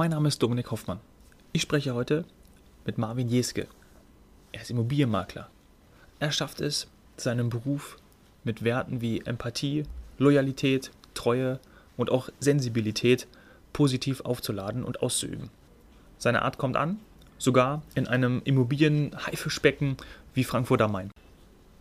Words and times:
Mein 0.00 0.12
Name 0.12 0.28
ist 0.28 0.42
Dominik 0.42 0.70
Hoffmann. 0.70 0.98
Ich 1.52 1.60
spreche 1.60 1.94
heute 1.94 2.24
mit 2.86 2.96
Marvin 2.96 3.28
Jeske. 3.28 3.66
Er 4.50 4.62
ist 4.62 4.70
Immobilienmakler. 4.70 5.50
Er 6.20 6.32
schafft 6.32 6.62
es, 6.62 6.86
seinen 7.18 7.50
Beruf 7.50 7.98
mit 8.42 8.64
Werten 8.64 9.02
wie 9.02 9.20
Empathie, 9.20 9.82
Loyalität, 10.16 10.90
Treue 11.12 11.60
und 11.98 12.08
auch 12.08 12.30
Sensibilität 12.40 13.28
positiv 13.74 14.22
aufzuladen 14.22 14.84
und 14.84 15.02
auszuüben. 15.02 15.50
Seine 16.16 16.40
Art 16.40 16.56
kommt 16.56 16.78
an, 16.78 16.98
sogar 17.36 17.82
in 17.94 18.08
einem 18.08 18.40
Immobilien-Haifischbecken 18.42 19.98
wie 20.32 20.44
Frankfurt 20.44 20.80
am 20.80 20.92
Main. 20.92 21.10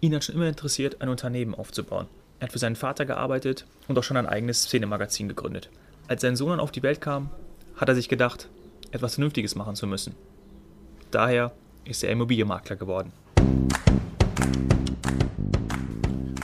Ihn 0.01 0.13
hat 0.13 0.25
schon 0.25 0.35
immer 0.35 0.49
interessiert, 0.49 1.01
ein 1.01 1.07
Unternehmen 1.07 1.55
aufzubauen. 1.55 2.07
Er 2.41 2.47
hat 2.47 2.51
für 2.51 2.59
seinen 2.59 2.75
Vater 2.75 3.05
gearbeitet 3.05 3.65
und 3.87 3.97
auch 3.97 4.03
schon 4.03 4.17
ein 4.17 4.27
eigenes 4.27 4.63
Szenemagazin 4.63 5.29
gegründet. 5.29 5.69
Als 6.09 6.21
sein 6.21 6.35
Sohn 6.35 6.49
dann 6.49 6.59
auf 6.59 6.73
die 6.73 6.83
Welt 6.83 6.99
kam, 6.99 7.29
hat 7.79 7.87
er 7.87 7.95
sich 7.95 8.09
gedacht, 8.09 8.49
etwas 8.91 9.15
Vernünftiges 9.15 9.55
machen 9.55 9.75
zu 9.75 9.87
müssen. 9.87 10.13
Daher 11.11 11.53
ist 11.85 12.03
er 12.03 12.11
Immobilienmakler 12.11 12.75
geworden. 12.75 13.13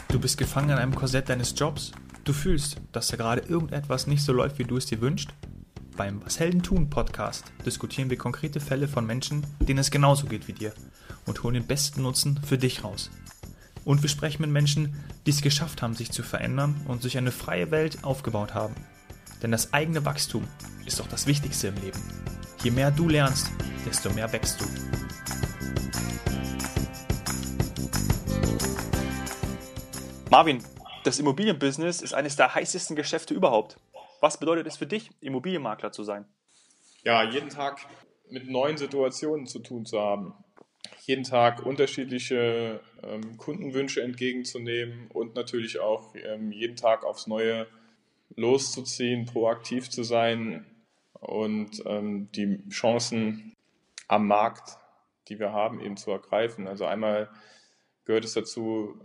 Du 0.08 0.20
bist 0.20 0.38
gefangen 0.38 0.70
in 0.70 0.78
einem 0.78 0.96
Korsett 0.96 1.28
deines 1.28 1.54
Jobs. 1.58 1.92
Du 2.24 2.32
fühlst, 2.32 2.78
dass 2.94 3.10
da 3.10 3.18
gerade 3.18 3.42
irgendetwas 3.42 4.08
nicht 4.08 4.24
so 4.24 4.32
läuft, 4.32 4.60
wie 4.60 4.64
du 4.64 4.78
es 4.78 4.86
dir 4.86 5.02
wünschst. 5.02 5.30
Beim 5.98 6.24
Was 6.24 6.40
Helden 6.40 6.64
tun 6.64 6.90
Podcast 6.90 7.44
diskutieren 7.66 8.10
wir 8.10 8.18
konkrete 8.18 8.62
Fälle 8.62 8.88
von 8.88 9.06
Menschen, 9.06 9.46
denen 9.60 9.80
es 9.80 9.92
genauso 9.92 10.28
geht 10.28 10.48
wie 10.48 10.54
dir 10.54 10.74
und 11.26 11.44
holen 11.44 11.56
den 11.56 11.68
besten 11.68 12.02
Nutzen 12.02 12.40
für 12.44 12.58
dich 12.58 12.86
raus. 12.86 13.12
Und 13.84 14.02
wir 14.02 14.10
sprechen 14.10 14.42
mit 14.42 14.52
Menschen, 14.52 14.96
die 15.26 15.32
es 15.32 15.42
geschafft 15.42 15.82
haben, 15.82 15.96
sich 15.96 16.12
zu 16.12 16.24
verändern 16.24 16.76
und 16.88 17.02
sich 17.02 17.18
eine 17.18 17.32
freie 17.32 17.72
Welt 17.72 18.04
aufgebaut 18.04 18.54
haben. 18.54 18.76
Denn 19.46 19.52
das 19.52 19.72
eigene 19.74 20.04
Wachstum 20.04 20.48
ist 20.88 21.00
doch 21.00 21.08
das 21.08 21.28
Wichtigste 21.28 21.68
im 21.68 21.76
Leben. 21.76 22.02
Je 22.64 22.72
mehr 22.72 22.90
du 22.90 23.08
lernst, 23.08 23.52
desto 23.86 24.12
mehr 24.12 24.34
wächst 24.34 24.60
du. 24.60 24.66
Marvin, 30.32 30.64
das 31.04 31.20
Immobilienbusiness 31.20 32.02
ist 32.02 32.16
eines 32.16 32.36
der 32.36 32.56
heißesten 32.56 32.96
Geschäfte 32.96 33.36
überhaupt. 33.36 33.78
Was 34.20 34.40
bedeutet 34.40 34.66
es 34.66 34.78
für 34.78 34.88
dich, 34.88 35.12
Immobilienmakler 35.22 35.92
zu 35.92 36.04
sein? 36.04 36.26
Ja, 37.04 37.22
jeden 37.30 37.50
Tag 37.50 37.86
mit 38.32 38.50
neuen 38.50 38.78
Situationen 38.78 39.46
zu 39.46 39.60
tun 39.60 39.86
zu 39.86 40.00
haben. 40.00 40.34
Jeden 41.04 41.24
Tag 41.24 41.64
unterschiedliche 41.64 42.80
ähm, 43.04 43.38
Kundenwünsche 43.38 44.02
entgegenzunehmen 44.02 45.08
und 45.14 45.36
natürlich 45.36 45.80
auch 45.80 46.16
ähm, 46.16 46.52
jeden 46.52 46.78
Tag 46.78 47.06
aufs 47.06 47.28
Neue 47.28 47.68
loszuziehen, 48.36 49.26
proaktiv 49.26 49.90
zu 49.90 50.04
sein 50.04 50.66
und 51.20 51.84
ähm, 51.86 52.30
die 52.34 52.68
Chancen 52.70 53.54
am 54.08 54.28
Markt, 54.28 54.78
die 55.28 55.40
wir 55.40 55.52
haben, 55.52 55.80
eben 55.82 55.98
zu 55.98 56.12
ergreifen. 56.12 56.68
Also 56.68 56.86
einmal 56.86 57.30
gehört 58.06 58.26
es 58.26 58.34
dazu, 58.34 59.00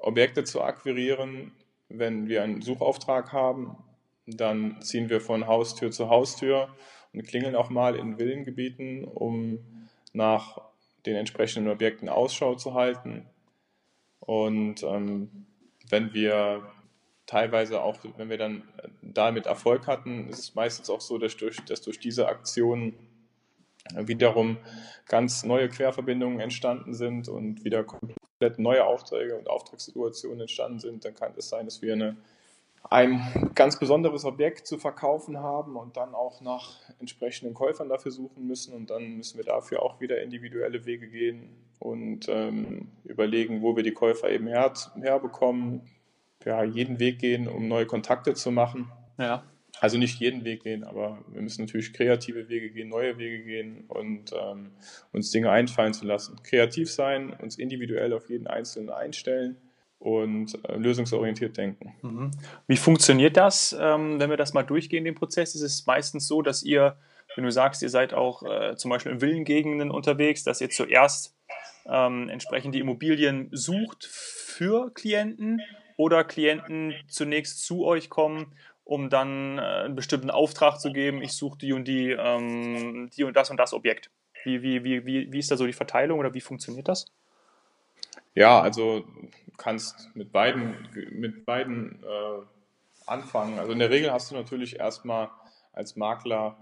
Objekte 0.00 0.44
zu 0.44 0.62
akquirieren. 0.62 1.52
Wenn 1.88 2.28
wir 2.28 2.42
einen 2.42 2.62
Suchauftrag 2.62 3.32
haben, 3.32 3.76
dann 4.26 4.80
ziehen 4.80 5.10
wir 5.10 5.20
von 5.20 5.46
Haustür 5.46 5.90
zu 5.90 6.08
Haustür 6.08 6.74
und 7.12 7.26
klingeln 7.26 7.56
auch 7.56 7.70
mal 7.70 7.96
in 7.96 8.18
Villengebieten, 8.18 9.04
um 9.04 9.88
nach 10.12 10.60
den 11.04 11.16
entsprechenden 11.16 11.70
Objekten 11.70 12.08
Ausschau 12.08 12.54
zu 12.54 12.74
halten. 12.74 13.26
Und 14.20 14.82
ähm, 14.82 15.46
wenn 15.90 16.14
wir 16.14 16.62
teilweise 17.26 17.82
auch, 17.82 17.98
wenn 18.16 18.28
wir 18.28 18.38
dann 18.38 18.62
damit 19.02 19.46
Erfolg 19.46 19.86
hatten, 19.86 20.28
ist 20.28 20.38
es 20.38 20.54
meistens 20.54 20.90
auch 20.90 21.00
so, 21.00 21.18
dass 21.18 21.36
durch, 21.36 21.56
dass 21.64 21.82
durch 21.82 21.98
diese 21.98 22.28
Aktion 22.28 22.94
wiederum 23.94 24.56
ganz 25.06 25.44
neue 25.44 25.68
Querverbindungen 25.68 26.40
entstanden 26.40 26.94
sind 26.94 27.28
und 27.28 27.64
wieder 27.64 27.84
komplett 27.84 28.58
neue 28.58 28.84
Aufträge 28.84 29.36
und 29.36 29.48
Auftragssituationen 29.48 30.42
entstanden 30.42 30.78
sind, 30.78 31.04
dann 31.04 31.14
kann 31.14 31.32
es 31.36 31.48
sein, 31.48 31.66
dass 31.66 31.82
wir 31.82 31.92
eine, 31.92 32.16
ein 32.88 33.50
ganz 33.54 33.78
besonderes 33.78 34.24
Objekt 34.24 34.66
zu 34.66 34.78
verkaufen 34.78 35.38
haben 35.38 35.76
und 35.76 35.96
dann 35.96 36.14
auch 36.14 36.40
nach 36.40 36.78
entsprechenden 36.98 37.54
Käufern 37.54 37.88
dafür 37.88 38.12
suchen 38.12 38.46
müssen 38.46 38.74
und 38.74 38.90
dann 38.90 39.16
müssen 39.16 39.36
wir 39.36 39.44
dafür 39.44 39.82
auch 39.82 40.00
wieder 40.00 40.22
individuelle 40.22 40.84
Wege 40.86 41.08
gehen 41.08 41.50
und 41.78 42.26
ähm, 42.28 42.88
überlegen, 43.04 43.60
wo 43.60 43.76
wir 43.76 43.82
die 43.82 43.92
Käufer 43.92 44.30
eben 44.30 44.46
her, 44.46 44.72
herbekommen, 45.00 45.82
ja, 46.44 46.62
jeden 46.64 46.98
Weg 47.00 47.18
gehen, 47.18 47.48
um 47.48 47.68
neue 47.68 47.86
Kontakte 47.86 48.34
zu 48.34 48.50
machen. 48.50 48.90
Ja. 49.18 49.44
Also 49.80 49.98
nicht 49.98 50.20
jeden 50.20 50.44
Weg 50.44 50.62
gehen, 50.62 50.84
aber 50.84 51.18
wir 51.28 51.42
müssen 51.42 51.62
natürlich 51.62 51.92
kreative 51.92 52.48
Wege 52.48 52.70
gehen, 52.70 52.88
neue 52.88 53.18
Wege 53.18 53.44
gehen 53.44 53.84
und 53.88 54.32
ähm, 54.32 54.70
uns 55.12 55.30
Dinge 55.30 55.50
einfallen 55.50 55.92
zu 55.92 56.06
lassen. 56.06 56.40
Kreativ 56.42 56.90
sein, 56.90 57.32
uns 57.32 57.58
individuell 57.58 58.12
auf 58.12 58.30
jeden 58.30 58.46
Einzelnen 58.46 58.90
einstellen 58.90 59.56
und 59.98 60.58
äh, 60.68 60.76
lösungsorientiert 60.76 61.56
denken. 61.56 61.94
Mhm. 62.02 62.30
Wie 62.68 62.76
funktioniert 62.76 63.36
das, 63.36 63.76
ähm, 63.78 64.20
wenn 64.20 64.30
wir 64.30 64.36
das 64.36 64.52
mal 64.52 64.62
durchgehen, 64.62 65.04
den 65.04 65.14
Prozess? 65.14 65.54
Ist 65.54 65.62
es 65.62 65.86
meistens 65.86 66.28
so, 66.28 66.40
dass 66.40 66.62
ihr, 66.62 66.96
wenn 67.34 67.44
du 67.44 67.50
sagst, 67.50 67.82
ihr 67.82 67.90
seid 67.90 68.14
auch 68.14 68.42
äh, 68.44 68.76
zum 68.76 68.90
Beispiel 68.90 69.12
in 69.12 69.20
Villengegenden 69.20 69.90
unterwegs, 69.90 70.44
dass 70.44 70.60
ihr 70.60 70.70
zuerst 70.70 71.34
ähm, 71.86 72.28
entsprechend 72.28 72.74
die 72.74 72.80
Immobilien 72.80 73.48
sucht 73.52 74.04
für 74.04 74.92
Klienten 74.94 75.60
oder 75.96 76.24
Klienten 76.24 76.94
zunächst 77.08 77.64
zu 77.64 77.84
euch 77.84 78.10
kommen, 78.10 78.54
um 78.84 79.10
dann 79.10 79.58
äh, 79.58 79.62
einen 79.62 79.94
bestimmten 79.94 80.30
Auftrag 80.30 80.78
zu 80.78 80.92
geben, 80.92 81.22
ich 81.22 81.32
suche 81.32 81.58
die 81.58 81.72
und 81.72 81.86
die, 81.86 82.10
ähm, 82.10 83.10
die 83.16 83.24
und 83.24 83.36
das 83.36 83.50
und 83.50 83.56
das 83.56 83.72
Objekt. 83.72 84.10
Wie, 84.44 84.62
wie, 84.62 84.84
wie, 84.84 85.06
wie, 85.06 85.32
wie 85.32 85.38
ist 85.38 85.50
da 85.50 85.56
so 85.56 85.66
die 85.66 85.72
Verteilung 85.72 86.18
oder 86.18 86.34
wie 86.34 86.40
funktioniert 86.40 86.88
das? 86.88 87.06
Ja, 88.34 88.60
also 88.60 89.00
du 89.00 89.52
kannst 89.56 90.14
mit 90.14 90.32
beiden, 90.32 90.74
mit 91.12 91.46
beiden 91.46 92.02
äh, 92.02 92.42
anfangen. 93.06 93.58
Also 93.58 93.72
in 93.72 93.78
der 93.78 93.90
Regel 93.90 94.12
hast 94.12 94.30
du 94.30 94.34
natürlich 94.34 94.78
erstmal 94.78 95.30
als 95.72 95.96
Makler 95.96 96.56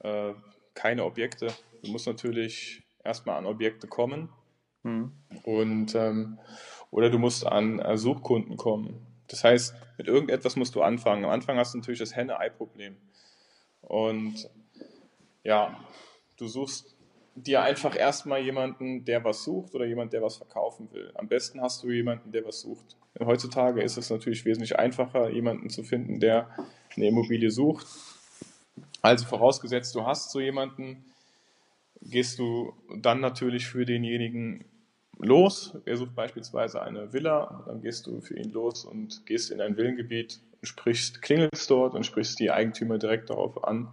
äh, 0.00 0.32
keine 0.74 1.04
Objekte. 1.04 1.48
Du 1.82 1.90
musst 1.90 2.06
natürlich 2.06 2.82
erstmal 3.04 3.38
an 3.38 3.46
Objekte 3.46 3.88
kommen. 3.88 4.28
Mhm. 4.82 5.12
Und 5.44 5.94
ähm, 5.94 6.38
oder 6.90 7.10
du 7.10 7.18
musst 7.18 7.46
an 7.46 7.78
äh, 7.78 7.96
Suchkunden 7.96 8.56
kommen. 8.56 9.06
Das 9.28 9.44
heißt, 9.44 9.74
mit 9.98 10.08
irgendetwas 10.08 10.56
musst 10.56 10.74
du 10.74 10.82
anfangen. 10.82 11.24
Am 11.24 11.30
Anfang 11.30 11.58
hast 11.58 11.74
du 11.74 11.78
natürlich 11.78 11.98
das 12.00 12.16
Henne-Ei-Problem. 12.16 12.96
Und 13.82 14.48
ja, 15.44 15.78
du 16.36 16.46
suchst 16.46 16.96
dir 17.34 17.62
einfach 17.62 17.96
erstmal 17.96 18.40
jemanden, 18.40 19.04
der 19.04 19.24
was 19.24 19.44
sucht 19.44 19.74
oder 19.74 19.86
jemand, 19.86 20.12
der 20.12 20.22
was 20.22 20.36
verkaufen 20.36 20.90
will. 20.92 21.12
Am 21.14 21.28
besten 21.28 21.60
hast 21.60 21.82
du 21.82 21.90
jemanden, 21.90 22.32
der 22.32 22.44
was 22.44 22.60
sucht. 22.60 22.96
Denn 23.18 23.26
heutzutage 23.26 23.82
ist 23.82 23.96
es 23.96 24.10
natürlich 24.10 24.44
wesentlich 24.44 24.78
einfacher, 24.78 25.30
jemanden 25.30 25.70
zu 25.70 25.82
finden, 25.82 26.20
der 26.20 26.48
eine 26.96 27.08
Immobilie 27.08 27.50
sucht. 27.50 27.86
Also 29.02 29.26
vorausgesetzt, 29.26 29.94
du 29.94 30.04
hast 30.04 30.30
so 30.30 30.40
jemanden, 30.40 31.04
gehst 32.02 32.38
du 32.38 32.72
dann 32.96 33.20
natürlich 33.20 33.66
für 33.66 33.84
denjenigen 33.84 34.64
los. 35.18 35.76
Er 35.84 35.96
sucht 35.96 36.14
beispielsweise 36.14 36.82
eine 36.82 37.12
Villa, 37.12 37.64
dann 37.66 37.80
gehst 37.80 38.06
du 38.06 38.20
für 38.20 38.36
ihn 38.36 38.52
los 38.52 38.84
und 38.84 39.26
gehst 39.26 39.50
in 39.50 39.60
ein 39.60 39.76
Villengebiet, 39.76 40.40
sprichst, 40.62 41.22
klingelst 41.22 41.70
dort 41.70 41.94
und 41.94 42.04
sprichst 42.04 42.38
die 42.40 42.50
Eigentümer 42.50 42.98
direkt 42.98 43.30
darauf 43.30 43.64
an, 43.64 43.88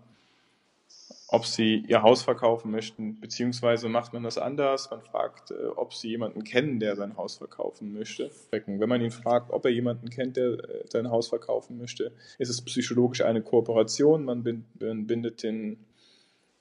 ob 1.28 1.46
sie 1.46 1.84
ihr 1.88 2.04
Haus 2.04 2.22
verkaufen 2.22 2.72
möchten, 2.72 3.20
beziehungsweise 3.20 3.90
macht 3.90 4.14
man 4.14 4.24
das 4.24 4.38
anders. 4.38 4.92
Man 4.92 5.02
fragt, 5.02 5.52
äh, 5.52 5.66
ob 5.76 5.94
sie 5.94 6.10
jemanden 6.10 6.44
kennen, 6.44 6.80
der 6.80 6.96
sein 6.96 7.18
Haus 7.18 7.38
verkaufen 7.38 7.94
möchte. 7.94 8.30
Wenn 8.52 8.90
man 8.90 9.02
ihn 9.02 9.12
fragt, 9.12 9.52
ob 9.52 9.66
er 9.66 9.72
jemanden 9.72 10.10
kennt, 10.10 10.38
der 10.38 10.54
äh, 10.54 10.84
sein 10.88 11.10
Haus 11.10 11.30
verkaufen 11.30 11.78
möchte, 11.78 12.12
ist 12.38 12.50
es 12.50 12.62
psychologisch 12.62 13.22
eine 13.22 13.42
Kooperation. 13.42 14.24
Man 14.24 14.44
bindet 14.44 15.44
den 15.44 15.78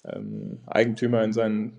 ähm, 0.04 0.58
Eigentümer 0.66 1.22
in 1.22 1.32
seinen 1.32 1.78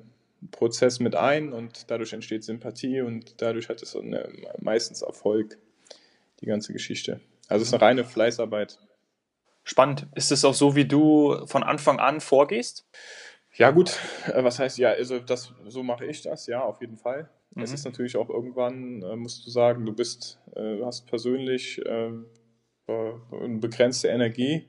Prozess 0.51 0.99
mit 0.99 1.15
ein 1.15 1.53
und 1.53 1.89
dadurch 1.89 2.13
entsteht 2.13 2.43
Sympathie 2.43 3.01
und 3.01 3.41
dadurch 3.41 3.69
hat 3.69 3.81
es 3.81 3.95
eine, 3.95 4.29
meistens 4.59 5.01
Erfolg, 5.01 5.57
die 6.41 6.45
ganze 6.45 6.73
Geschichte. 6.73 7.19
Also 7.47 7.63
es 7.63 7.69
ist 7.69 7.73
eine 7.73 7.81
reine 7.81 8.03
Fleißarbeit. 8.03 8.79
Spannend. 9.63 10.07
Ist 10.13 10.31
es 10.31 10.45
auch 10.45 10.53
so, 10.53 10.75
wie 10.75 10.85
du 10.85 11.45
von 11.47 11.63
Anfang 11.63 11.99
an 11.99 12.21
vorgehst? 12.21 12.85
Ja, 13.55 13.71
gut. 13.71 13.99
Äh, 14.27 14.43
was 14.43 14.59
heißt, 14.59 14.77
ja, 14.77 14.89
also 14.89 15.19
das, 15.19 15.53
so 15.67 15.81
mache 15.81 16.05
ich 16.05 16.21
das, 16.21 16.47
ja, 16.47 16.61
auf 16.61 16.81
jeden 16.81 16.97
Fall. 16.97 17.29
Mhm. 17.55 17.63
Es 17.63 17.71
ist 17.71 17.85
natürlich 17.85 18.17
auch 18.17 18.29
irgendwann, 18.29 19.01
äh, 19.01 19.15
musst 19.15 19.45
du 19.45 19.49
sagen, 19.49 19.85
du 19.85 19.93
bist, 19.93 20.39
äh, 20.55 20.81
hast 20.83 21.07
persönlich 21.07 21.83
äh, 21.85 22.11
eine 22.87 23.57
begrenzte 23.59 24.09
Energie. 24.09 24.67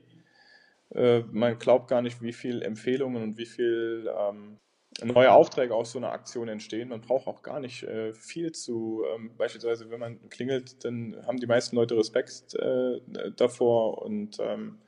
Man 0.89 1.59
glaubt 1.59 1.89
gar 1.89 2.01
nicht, 2.01 2.21
wie 2.21 2.31
viele 2.31 2.63
Empfehlungen 2.63 3.21
und 3.21 3.37
wie 3.37 3.45
viel 3.45 4.09
ähm, 4.17 4.57
neue 5.03 5.31
Aufträge 5.31 5.75
aus 5.75 5.91
so 5.91 5.99
einer 5.99 6.11
Aktion 6.11 6.47
entstehen. 6.47 6.89
Man 6.89 7.01
braucht 7.01 7.27
auch 7.27 7.43
gar 7.43 7.59
nicht 7.59 7.83
äh, 7.83 8.13
viel 8.13 8.51
zu, 8.51 9.03
ähm, 9.13 9.31
beispielsweise 9.37 9.89
wenn 9.91 9.99
man 9.99 10.29
klingelt, 10.29 10.83
dann 10.83 11.15
haben 11.25 11.39
die 11.39 11.45
meisten 11.45 11.75
Leute 11.75 11.95
Respekt 11.95 12.55
äh, 12.55 12.99
davor 13.35 14.01
und 14.01 14.37
ähm, 14.39 14.79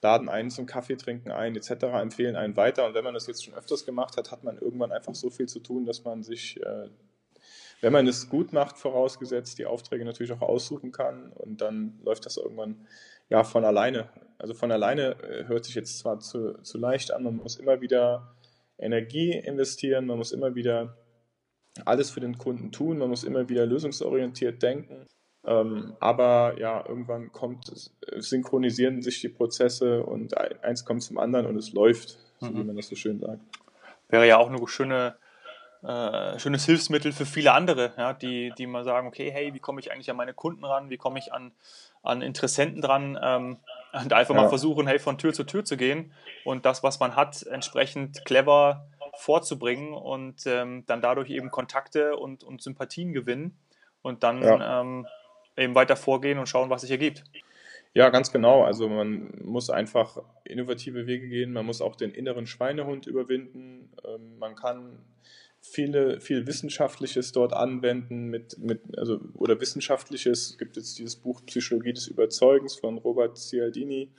laden 0.00 0.28
einen 0.28 0.50
zum 0.50 0.66
Kaffee 0.66 0.96
trinken 0.96 1.32
ein, 1.32 1.56
etc., 1.56 1.70
empfehlen 2.00 2.36
einen 2.36 2.56
weiter. 2.56 2.86
Und 2.86 2.94
wenn 2.94 3.04
man 3.04 3.14
das 3.14 3.26
jetzt 3.26 3.44
schon 3.44 3.54
öfters 3.54 3.84
gemacht 3.84 4.16
hat, 4.16 4.30
hat 4.30 4.44
man 4.44 4.58
irgendwann 4.58 4.92
einfach 4.92 5.14
so 5.14 5.28
viel 5.30 5.48
zu 5.48 5.58
tun, 5.58 5.86
dass 5.86 6.04
man 6.04 6.22
sich, 6.22 6.60
äh, 6.62 6.88
wenn 7.80 7.92
man 7.92 8.06
es 8.06 8.28
gut 8.28 8.52
macht, 8.52 8.78
vorausgesetzt, 8.78 9.58
die 9.58 9.66
Aufträge 9.66 10.04
natürlich 10.04 10.32
auch 10.32 10.42
aussuchen 10.42 10.92
kann 10.92 11.32
und 11.32 11.60
dann 11.60 11.98
läuft 12.04 12.26
das 12.26 12.36
irgendwann 12.36 12.86
ja 13.28 13.42
von 13.42 13.64
alleine. 13.64 14.08
Also 14.38 14.54
von 14.54 14.70
alleine 14.70 15.20
äh, 15.22 15.48
hört 15.48 15.64
sich 15.64 15.74
jetzt 15.74 15.98
zwar 15.98 16.20
zu, 16.20 16.54
zu 16.62 16.78
leicht 16.78 17.12
an, 17.12 17.24
man 17.24 17.36
muss 17.36 17.56
immer 17.56 17.80
wieder 17.80 18.36
Energie 18.78 19.32
investieren, 19.32 20.06
man 20.06 20.18
muss 20.18 20.32
immer 20.32 20.54
wieder 20.54 20.96
alles 21.84 22.10
für 22.10 22.20
den 22.20 22.38
Kunden 22.38 22.72
tun, 22.72 22.98
man 22.98 23.08
muss 23.08 23.24
immer 23.24 23.48
wieder 23.48 23.66
lösungsorientiert 23.66 24.62
denken. 24.62 25.06
Ähm, 25.44 25.96
aber 26.00 26.58
ja, 26.58 26.84
irgendwann 26.86 27.32
kommt, 27.32 27.72
synchronisieren 28.16 29.02
sich 29.02 29.20
die 29.20 29.28
Prozesse 29.28 30.02
und 30.02 30.36
eins 30.36 30.84
kommt 30.84 31.02
zum 31.02 31.18
anderen 31.18 31.46
und 31.46 31.56
es 31.56 31.72
läuft, 31.72 32.18
so 32.40 32.52
wie 32.52 32.58
mhm. 32.58 32.66
man 32.66 32.76
das 32.76 32.88
so 32.88 32.96
schön 32.96 33.20
sagt. 33.20 33.40
Wäre 34.08 34.26
ja 34.26 34.38
auch 34.38 34.48
eine 34.48 34.66
schöne, 34.66 35.16
äh, 35.82 36.38
schönes 36.38 36.64
Hilfsmittel 36.64 37.12
für 37.12 37.26
viele 37.26 37.52
andere, 37.52 37.92
ja, 37.96 38.12
die, 38.12 38.52
die 38.58 38.66
mal 38.66 38.84
sagen, 38.84 39.06
okay, 39.06 39.30
hey, 39.30 39.54
wie 39.54 39.60
komme 39.60 39.80
ich 39.80 39.92
eigentlich 39.92 40.10
an 40.10 40.16
meine 40.16 40.34
Kunden 40.34 40.64
ran, 40.64 40.90
wie 40.90 40.96
komme 40.96 41.18
ich 41.18 41.32
an, 41.32 41.52
an 42.02 42.20
Interessenten 42.20 42.82
dran 42.82 43.18
ähm, 43.22 43.56
und 43.92 44.12
einfach 44.12 44.34
ja. 44.34 44.42
mal 44.42 44.48
versuchen, 44.48 44.86
hey, 44.86 44.98
von 44.98 45.18
Tür 45.18 45.32
zu 45.32 45.44
Tür 45.44 45.64
zu 45.64 45.76
gehen 45.76 46.12
und 46.44 46.66
das, 46.66 46.82
was 46.82 47.00
man 47.00 47.16
hat, 47.16 47.42
entsprechend 47.44 48.24
clever 48.24 48.86
vorzubringen 49.16 49.94
und 49.94 50.46
ähm, 50.46 50.84
dann 50.86 51.00
dadurch 51.00 51.30
eben 51.30 51.50
Kontakte 51.50 52.16
und, 52.16 52.44
und 52.44 52.62
Sympathien 52.62 53.12
gewinnen 53.12 53.58
und 54.02 54.22
dann 54.22 54.42
ja. 54.42 54.80
ähm, 54.80 55.06
eben 55.56 55.74
weiter 55.74 55.96
vorgehen 55.96 56.38
und 56.38 56.48
schauen, 56.48 56.70
was 56.70 56.82
sich 56.82 56.90
ergibt. 56.90 57.24
Ja, 57.94 58.10
ganz 58.10 58.30
genau. 58.30 58.62
Also 58.62 58.88
man 58.88 59.32
muss 59.42 59.70
einfach 59.70 60.18
innovative 60.44 61.06
Wege 61.06 61.28
gehen, 61.28 61.52
man 61.52 61.66
muss 61.66 61.80
auch 61.80 61.96
den 61.96 62.12
inneren 62.12 62.46
Schweinehund 62.46 63.06
überwinden, 63.06 63.90
ähm, 64.04 64.38
man 64.38 64.54
kann 64.54 64.98
viele, 65.72 66.20
viel 66.20 66.46
Wissenschaftliches 66.46 67.32
dort 67.32 67.52
anwenden 67.52 68.28
mit, 68.28 68.58
mit, 68.58 68.98
also, 68.98 69.20
oder 69.34 69.60
Wissenschaftliches. 69.60 70.50
Es 70.50 70.58
gibt 70.58 70.76
jetzt 70.76 70.98
dieses 70.98 71.16
Buch 71.16 71.44
Psychologie 71.46 71.92
des 71.92 72.08
Überzeugens 72.08 72.76
von 72.76 72.98
Robert 72.98 73.38
Cialdini. 73.38 74.10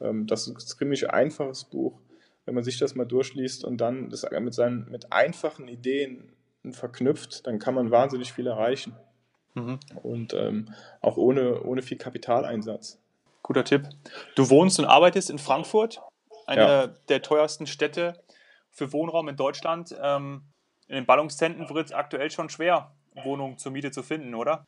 Ähm, 0.00 0.26
das 0.26 0.46
ist 0.46 0.54
ein 0.54 0.58
ziemlich 0.58 1.10
einfaches 1.10 1.64
Buch 1.64 2.00
wenn 2.48 2.54
man 2.54 2.64
sich 2.64 2.78
das 2.78 2.94
mal 2.94 3.04
durchliest 3.04 3.62
und 3.62 3.76
dann 3.76 4.08
das 4.08 4.24
mit, 4.40 4.54
seinen, 4.54 4.90
mit 4.90 5.12
einfachen 5.12 5.68
Ideen 5.68 6.32
verknüpft, 6.70 7.46
dann 7.46 7.58
kann 7.58 7.74
man 7.74 7.90
wahnsinnig 7.90 8.32
viel 8.32 8.46
erreichen. 8.46 8.96
Mhm. 9.52 9.78
Und 10.02 10.32
ähm, 10.32 10.72
auch 11.02 11.18
ohne, 11.18 11.62
ohne 11.62 11.82
viel 11.82 11.98
Kapitaleinsatz. 11.98 12.98
Guter 13.42 13.64
Tipp. 13.64 13.90
Du 14.34 14.48
wohnst 14.48 14.78
und 14.78 14.86
arbeitest 14.86 15.28
in 15.28 15.38
Frankfurt, 15.38 16.00
eine 16.46 16.62
ja. 16.62 16.86
der 17.10 17.20
teuersten 17.20 17.66
Städte 17.66 18.18
für 18.70 18.94
Wohnraum 18.94 19.28
in 19.28 19.36
Deutschland. 19.36 19.94
Ähm, 20.02 20.40
in 20.88 20.96
den 20.96 21.06
Ballungszentren 21.06 21.68
wird 21.74 21.86
es 21.86 21.92
aktuell 21.92 22.30
schon 22.30 22.48
schwer, 22.48 22.90
Wohnungen 23.24 23.58
zur 23.58 23.72
Miete 23.72 23.90
zu 23.90 24.02
finden, 24.02 24.34
oder? 24.34 24.66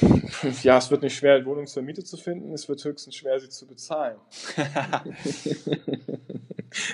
Ja, 0.62 0.78
es 0.78 0.90
wird 0.90 1.02
nicht 1.02 1.16
schwer, 1.16 1.44
Wohnungen 1.44 1.66
zur 1.66 1.82
Miete 1.82 2.04
zu 2.04 2.16
finden, 2.16 2.52
es 2.52 2.68
wird 2.68 2.82
höchstens 2.84 3.16
schwer, 3.16 3.38
sie 3.40 3.48
zu 3.48 3.66
bezahlen. 3.66 4.18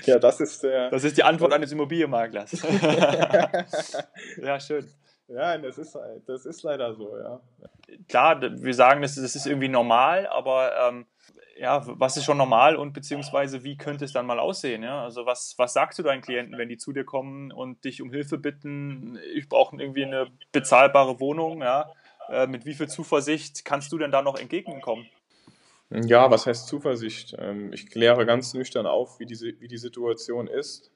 ja, 0.05 0.19
das 0.19 0.41
ist 0.41 0.63
der. 0.63 0.91
Das 0.91 1.05
ist 1.05 1.17
die 1.17 1.23
Antwort 1.23 1.53
eines 1.53 1.71
Immobilienmaklers. 1.73 2.53
ja, 4.43 4.59
schön. 4.61 4.91
Ja, 5.29 5.59
das 5.59 5.79
ist, 5.79 5.99
das 6.27 6.47
ist 6.47 6.63
leider 6.63 6.95
so, 6.95 7.19
ja. 7.19 7.41
Klar, 8.09 8.41
wir 8.41 8.75
sagen, 8.75 9.03
das, 9.03 9.17
das 9.17 9.37
ist 9.37 9.47
irgendwie 9.47 9.69
normal, 9.69 10.27
aber 10.29 10.73
ähm, 10.89 11.07
ja, 11.59 11.83
was 11.87 12.17
ist 12.17 12.25
schon 12.25 12.37
normal 12.37 12.77
und 12.77 12.93
beziehungsweise 12.93 13.65
wie 13.65 13.77
könnte 13.77 14.05
es 14.05 14.13
dann 14.13 14.27
mal 14.27 14.39
aussehen? 14.39 14.83
Ja? 14.83 15.03
Also 15.03 15.27
was, 15.27 15.55
was 15.57 15.73
sagst 15.73 15.99
du 15.99 16.03
deinen 16.03 16.23
Klienten, 16.23 16.59
wenn 16.59 16.69
die 16.69 16.77
zu 16.77 16.93
dir 16.93 17.05
kommen 17.05 17.53
und 17.53 17.85
dich 17.85 18.03
um 18.03 18.11
Hilfe 18.11 18.39
bitten, 18.39 19.19
ich 19.35 19.49
brauche 19.49 19.77
irgendwie 19.77 20.05
eine 20.05 20.29
bezahlbare 20.53 21.21
Wohnung, 21.21 21.63
ja? 21.63 21.91
Äh, 22.29 22.47
mit 22.47 22.67
wie 22.67 22.75
viel 22.75 22.89
Zuversicht 22.89 23.65
kannst 23.65 23.93
du 23.93 23.99
denn 23.99 24.11
da 24.11 24.21
noch 24.21 24.37
entgegenkommen? 24.37 25.07
Ja, 25.91 26.31
was 26.31 26.47
heißt 26.47 26.67
Zuversicht? 26.67 27.37
Ähm, 27.39 27.73
ich 27.73 27.89
kläre 27.89 28.27
ganz 28.27 28.53
nüchtern 28.55 28.87
auf, 28.87 29.21
wie 29.21 29.27
die, 29.27 29.37
wie 29.61 29.69
die 29.69 29.79
Situation 29.79 30.49
ist. 30.49 30.91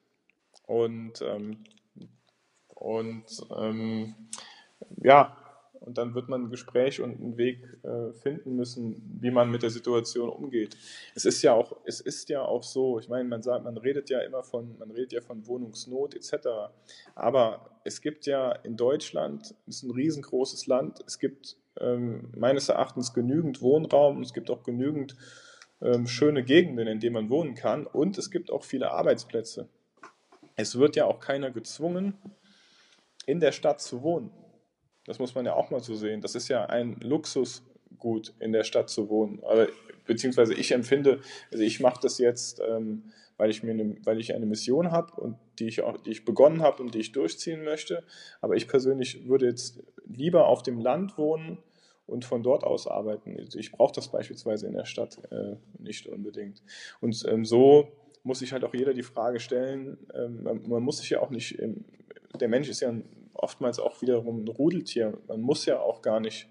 Und, 0.66 1.22
ähm, 1.22 1.64
und 2.68 3.24
ähm, 3.56 4.14
ja, 4.96 5.36
und 5.80 5.96
dann 5.96 6.14
wird 6.14 6.28
man 6.28 6.44
ein 6.44 6.50
Gespräch 6.50 7.00
und 7.00 7.20
einen 7.20 7.36
Weg 7.38 7.62
äh, 7.82 8.12
finden 8.12 8.54
müssen, 8.54 9.18
wie 9.20 9.30
man 9.30 9.50
mit 9.50 9.62
der 9.62 9.70
Situation 9.70 10.28
umgeht. 10.28 10.76
Es 11.14 11.24
ist 11.24 11.42
ja 11.42 11.54
auch, 11.54 11.76
es 11.84 12.00
ist 12.00 12.28
ja 12.28 12.42
auch 12.42 12.62
so, 12.62 12.98
ich 12.98 13.08
meine, 13.08 13.28
man 13.28 13.42
sagt, 13.42 13.64
man 13.64 13.76
redet 13.78 14.10
ja 14.10 14.20
immer 14.20 14.42
von, 14.42 14.76
man 14.78 14.90
redet 14.90 15.12
ja 15.12 15.20
von 15.22 15.46
Wohnungsnot 15.46 16.14
etc. 16.14 16.48
Aber 17.14 17.80
es 17.84 18.00
gibt 18.00 18.26
ja 18.26 18.52
in 18.52 18.76
Deutschland, 18.76 19.54
es 19.66 19.76
ist 19.76 19.82
ein 19.84 19.90
riesengroßes 19.90 20.66
Land, 20.66 21.02
es 21.06 21.18
gibt 21.18 21.56
ähm, 21.80 22.30
meines 22.36 22.68
Erachtens 22.68 23.14
genügend 23.14 23.62
Wohnraum, 23.62 24.20
es 24.22 24.34
gibt 24.34 24.50
auch 24.50 24.62
genügend 24.62 25.16
ähm, 25.80 26.06
schöne 26.06 26.44
Gegenden, 26.44 26.86
in 26.88 27.00
denen 27.00 27.14
man 27.14 27.30
wohnen 27.30 27.54
kann 27.54 27.86
und 27.86 28.18
es 28.18 28.30
gibt 28.30 28.50
auch 28.50 28.64
viele 28.64 28.90
Arbeitsplätze. 28.90 29.68
Es 30.56 30.78
wird 30.78 30.94
ja 30.96 31.06
auch 31.06 31.20
keiner 31.20 31.50
gezwungen, 31.50 32.18
in 33.24 33.40
der 33.40 33.52
Stadt 33.52 33.80
zu 33.80 34.02
wohnen. 34.02 34.30
Das 35.10 35.18
muss 35.18 35.34
man 35.34 35.44
ja 35.44 35.54
auch 35.54 35.70
mal 35.70 35.80
so 35.80 35.96
sehen. 35.96 36.20
Das 36.20 36.36
ist 36.36 36.46
ja 36.46 36.66
ein 36.66 36.94
Luxusgut, 37.00 38.32
in 38.38 38.52
der 38.52 38.62
Stadt 38.62 38.88
zu 38.88 39.08
wohnen. 39.08 39.42
Aber, 39.42 39.66
beziehungsweise 40.06 40.54
ich 40.54 40.70
empfinde, 40.70 41.20
also 41.50 41.64
ich 41.64 41.80
mache 41.80 41.98
das 42.00 42.18
jetzt, 42.18 42.62
ähm, 42.64 43.10
weil 43.36 43.50
ich 43.50 43.64
mir 43.64 43.72
eine, 43.72 43.96
weil 44.04 44.20
ich 44.20 44.36
eine 44.36 44.46
Mission 44.46 44.92
habe 44.92 45.20
und 45.20 45.36
die 45.58 45.66
ich 45.66 45.82
auch, 45.82 45.98
die 45.98 46.10
ich 46.10 46.24
begonnen 46.24 46.62
habe 46.62 46.80
und 46.80 46.94
die 46.94 47.00
ich 47.00 47.10
durchziehen 47.10 47.64
möchte. 47.64 48.04
Aber 48.40 48.54
ich 48.54 48.68
persönlich 48.68 49.26
würde 49.26 49.46
jetzt 49.46 49.82
lieber 50.06 50.46
auf 50.46 50.62
dem 50.62 50.78
Land 50.78 51.18
wohnen 51.18 51.58
und 52.06 52.24
von 52.24 52.44
dort 52.44 52.62
aus 52.62 52.86
arbeiten. 52.86 53.36
Also 53.36 53.58
ich 53.58 53.72
brauche 53.72 53.92
das 53.92 54.12
beispielsweise 54.12 54.68
in 54.68 54.74
der 54.74 54.84
Stadt 54.84 55.18
äh, 55.32 55.56
nicht 55.80 56.06
unbedingt. 56.06 56.62
Und 57.00 57.26
ähm, 57.28 57.44
so 57.44 57.88
muss 58.22 58.38
sich 58.38 58.52
halt 58.52 58.62
auch 58.62 58.74
jeder 58.74 58.94
die 58.94 59.02
Frage 59.02 59.40
stellen, 59.40 59.98
ähm, 60.14 60.44
man, 60.44 60.68
man, 60.68 60.84
muss 60.84 60.98
sich 60.98 61.10
ja 61.10 61.20
auch 61.20 61.30
nicht, 61.30 61.58
ähm, 61.58 61.84
der 62.40 62.46
Mensch 62.46 62.68
ist 62.68 62.78
ja 62.78 62.90
ein 62.90 63.19
oftmals 63.34 63.78
auch 63.78 64.00
wiederum 64.02 64.44
ein 64.44 64.48
Rudeltier. 64.48 65.18
Man 65.28 65.40
muss 65.40 65.66
ja 65.66 65.80
auch 65.80 66.02
gar 66.02 66.20
nicht 66.20 66.48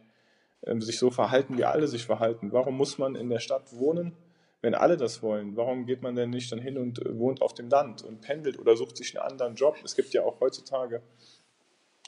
ähm, 0.65 0.81
sich 0.81 0.99
so 0.99 1.09
verhalten, 1.09 1.57
wie 1.57 1.63
alle 1.63 1.87
sich 1.87 2.05
verhalten. 2.05 2.51
Warum 2.51 2.75
muss 2.75 2.97
man 2.97 3.15
in 3.15 3.29
der 3.29 3.39
Stadt 3.39 3.74
wohnen, 3.74 4.15
wenn 4.62 4.75
alle 4.75 4.98
das 4.98 5.21
wollen? 5.21 5.55
Warum 5.55 5.86
geht 5.86 6.01
man 6.01 6.15
denn 6.15 6.29
nicht 6.29 6.51
dann 6.51 6.59
hin 6.59 6.77
und 6.77 7.05
äh, 7.05 7.17
wohnt 7.17 7.41
auf 7.41 7.53
dem 7.53 7.69
Land 7.69 8.03
und 8.03 8.21
pendelt 8.21 8.59
oder 8.59 8.75
sucht 8.75 8.98
sich 8.98 9.17
einen 9.19 9.29
anderen 9.31 9.55
Job? 9.55 9.77
Es 9.83 9.95
gibt 9.95 10.13
ja 10.13 10.24
auch 10.24 10.39
heutzutage 10.39 11.01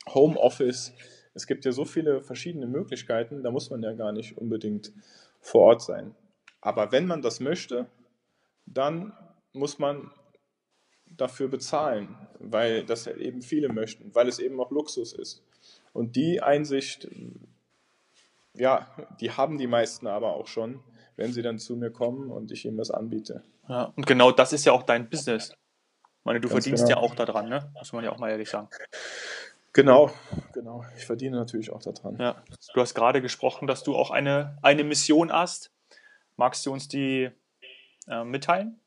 Homeoffice. 0.10 0.94
Es 1.34 1.48
gibt 1.48 1.64
ja 1.64 1.72
so 1.72 1.86
viele 1.86 2.22
verschiedene 2.22 2.68
Möglichkeiten, 2.68 3.42
da 3.44 3.52
muss 3.52 3.70
man 3.70 3.82
ja 3.82 3.94
gar 3.94 4.12
nicht 4.12 4.38
unbedingt 4.38 4.92
vor 5.40 5.62
Ort 5.62 5.82
sein. 5.82 6.14
Aber 6.60 6.92
wenn 6.92 7.08
man 7.08 7.22
das 7.22 7.40
möchte, 7.40 7.88
dann 8.66 9.14
muss 9.54 9.80
man 9.80 10.12
dafür 11.18 11.48
bezahlen, 11.48 12.16
weil 12.40 12.84
das 12.86 13.08
eben 13.08 13.42
viele 13.42 13.70
möchten, 13.70 14.14
weil 14.16 14.28
es 14.28 14.40
eben 14.40 14.60
auch 14.60 14.72
Luxus 14.72 15.14
ist. 15.14 15.44
Und 15.94 16.16
die 16.16 16.42
Einsicht, 16.42 17.08
ja, 18.54 18.88
die 19.20 19.32
haben 19.32 19.58
die 19.58 19.68
meisten 19.68 20.08
aber 20.08 20.36
auch 20.36 20.48
schon, 20.48 20.82
wenn 21.16 21.34
sie 21.34 21.42
dann 21.42 21.60
zu 21.60 21.76
mir 21.76 21.92
kommen 21.92 22.32
und 22.32 22.52
ich 22.52 22.66
ihnen 22.66 22.78
das 22.78 22.92
anbiete. 22.92 23.44
Ja, 23.68 23.94
und 23.96 24.06
genau 24.08 24.32
das 24.32 24.54
ist 24.54 24.66
ja 24.66 24.72
auch 24.72 24.84
dein 24.84 25.10
Business. 25.10 25.50
Ich 25.52 26.26
meine, 26.26 26.40
du 26.40 26.50
Ganz 26.50 26.64
verdienst 26.64 26.86
genau. 26.88 27.02
ja 27.02 27.04
auch 27.04 27.16
daran, 27.16 27.50
ne? 27.50 27.72
Muss 27.74 27.94
man 27.94 28.04
ja 28.04 28.12
auch 28.12 28.18
mal 28.18 28.30
ehrlich 28.30 28.50
sagen. 28.50 28.70
Genau, 29.74 30.12
genau. 30.54 30.84
Ich 30.98 31.06
verdiene 31.06 31.38
natürlich 31.38 31.72
auch 31.72 31.82
daran. 31.82 32.18
Ja. 32.20 32.44
Du 32.74 32.82
hast 32.82 32.94
gerade 32.94 33.22
gesprochen, 33.22 33.68
dass 33.68 33.84
du 33.84 33.96
auch 33.96 34.12
eine, 34.12 34.58
eine 34.62 34.84
Mission 34.84 35.32
hast. 35.32 35.72
Magst 36.36 36.66
du 36.66 36.74
uns 36.74 36.88
die 36.90 37.30
äh, 38.08 38.24
mitteilen? 38.24 38.81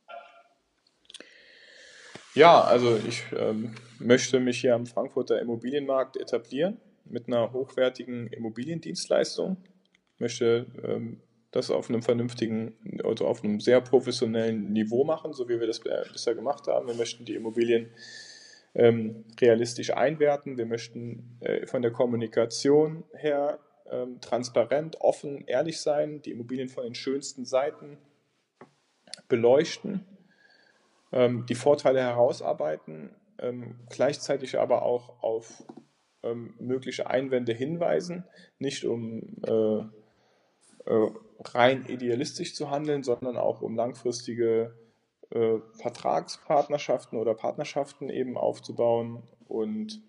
Ja, 2.35 2.63
also 2.63 2.97
ich 2.97 3.23
ähm, 3.39 3.75
möchte 4.01 4.41
mich 4.41 4.61
hier 4.61 4.75
am 4.75 4.87
Frankfurter 4.87 5.41
Immobilienmarkt 5.41 6.17
etablieren 6.17 6.79
mit 7.05 7.29
einer 7.29 7.53
hochwertigen 7.53 8.27
Immobiliendienstleistung. 8.27 9.57
Ich 10.15 10.21
möchte 10.21 10.67
ähm, 10.83 11.21
das 11.53 11.71
auf 11.71 11.89
einem 11.89 12.03
vernünftigen, 12.03 12.75
also 13.05 13.29
auf 13.29 13.45
einem 13.45 13.61
sehr 13.61 13.81
professionellen 13.81 14.73
Niveau 14.73 15.05
machen, 15.05 15.33
so 15.33 15.49
wie 15.49 15.61
wir 15.61 15.69
das 15.69 15.81
bisher 15.81 16.35
gemacht 16.35 16.67
haben. 16.67 16.89
Wir 16.89 16.97
möchten 16.97 17.25
die 17.25 17.37
Immobilien 17.37 17.91
ähm, 18.75 19.25
realistisch 19.41 19.93
einwerten. 19.93 20.59
Wir 20.59 20.67
möchten 20.67 21.39
äh, 21.39 21.69
von 21.69 21.83
der 21.83 21.93
Kommunikation 21.93 23.05
her 23.13 23.61
ähm, 23.89 24.21
transparent, 24.21 25.01
offen, 25.01 25.45
ehrlich 25.47 25.81
sein, 25.81 26.21
die 26.23 26.33
Immobilien 26.33 26.69
von 26.69 26.83
den 26.83 26.97
schönsten 26.97 27.45
Seiten 27.45 27.99
beleuchten 29.29 30.05
ähm, 31.15 31.47
die 31.47 31.55
Vorteile 31.55 32.01
herausarbeiten, 32.01 33.15
ähm, 33.39 33.79
gleichzeitig 33.89 34.59
aber 34.59 34.83
auch 34.83 35.23
auf 35.23 35.65
ähm, 36.25 36.55
mögliche 36.59 37.09
Einwände 37.09 37.53
hinweisen, 37.53 38.25
nicht 38.59 38.85
um, 38.85 39.23
äh, 39.47 39.79
äh, 40.91 41.11
rein 41.45 41.87
idealistisch 41.87 42.55
zu 42.55 42.71
handeln, 42.71 43.05
sondern 43.05 43.37
auch 43.37 43.63
um 43.63 43.77
langfristige 43.77 44.77
äh, 45.31 45.59
Vertragspartnerschaften 45.81 47.19
oder 47.19 47.35
Partnerschaften 47.35 48.11
eben 48.11 48.37
aufzubauen 48.37 49.23
und 49.47 50.03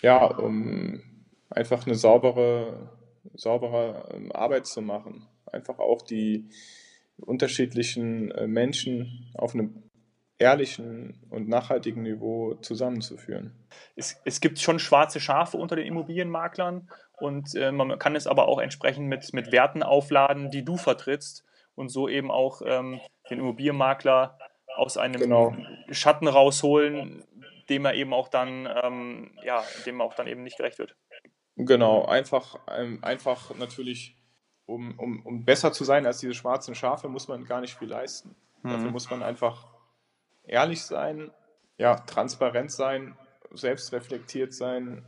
ja, 0.00 0.24
um 0.24 1.02
einfach 1.50 1.86
eine 1.86 1.96
saubere, 1.96 2.96
saubere 3.34 4.08
ähm, 4.14 4.32
Arbeit 4.32 4.66
zu 4.66 4.80
machen. 4.80 5.26
Einfach 5.46 5.78
auch 5.78 6.02
die 6.02 6.48
unterschiedlichen 7.18 8.30
äh, 8.32 8.46
Menschen 8.46 9.30
auf 9.34 9.54
einem 9.54 9.82
ehrlichen 10.38 11.26
und 11.30 11.48
nachhaltigen 11.48 12.02
Niveau 12.02 12.54
zusammenzuführen. 12.56 13.52
Es, 13.94 14.20
es 14.24 14.40
gibt 14.40 14.58
schon 14.58 14.78
schwarze 14.78 15.18
Schafe 15.18 15.56
unter 15.56 15.76
den 15.76 15.86
Immobilienmaklern 15.86 16.90
und 17.18 17.54
äh, 17.54 17.72
man 17.72 17.98
kann 17.98 18.16
es 18.16 18.26
aber 18.26 18.48
auch 18.48 18.60
entsprechend 18.60 19.08
mit, 19.08 19.32
mit 19.32 19.50
Werten 19.50 19.82
aufladen, 19.82 20.50
die 20.50 20.64
du 20.64 20.76
vertrittst 20.76 21.44
und 21.74 21.88
so 21.88 22.08
eben 22.08 22.30
auch 22.30 22.60
ähm, 22.64 23.00
den 23.30 23.38
Immobilienmakler 23.38 24.38
aus 24.76 24.98
einem 24.98 25.20
genau. 25.20 25.56
Schatten 25.90 26.28
rausholen, 26.28 27.24
dem 27.68 27.84
er 27.86 27.94
eben 27.94 28.12
auch 28.12 28.28
dann, 28.28 28.68
ähm, 28.82 29.30
ja, 29.42 29.64
dem 29.86 30.00
auch 30.00 30.14
dann 30.14 30.26
eben 30.26 30.42
nicht 30.42 30.58
gerecht 30.58 30.78
wird. 30.78 30.96
Genau, 31.56 32.04
einfach, 32.04 32.58
ähm, 32.68 33.02
einfach 33.02 33.56
natürlich, 33.56 34.15
um, 34.66 34.98
um, 34.98 35.24
um 35.24 35.44
besser 35.44 35.72
zu 35.72 35.84
sein 35.84 36.06
als 36.06 36.18
diese 36.18 36.34
schwarzen 36.34 36.74
Schafe, 36.74 37.08
muss 37.08 37.28
man 37.28 37.44
gar 37.44 37.60
nicht 37.60 37.76
viel 37.76 37.88
leisten. 37.88 38.34
Mhm. 38.62 38.70
Dafür 38.70 38.90
muss 38.90 39.10
man 39.10 39.22
einfach 39.22 39.66
ehrlich 40.44 40.82
sein, 40.82 41.30
ja, 41.78 41.96
transparent 41.96 42.70
sein, 42.70 43.16
selbstreflektiert 43.52 44.52
sein 44.52 45.04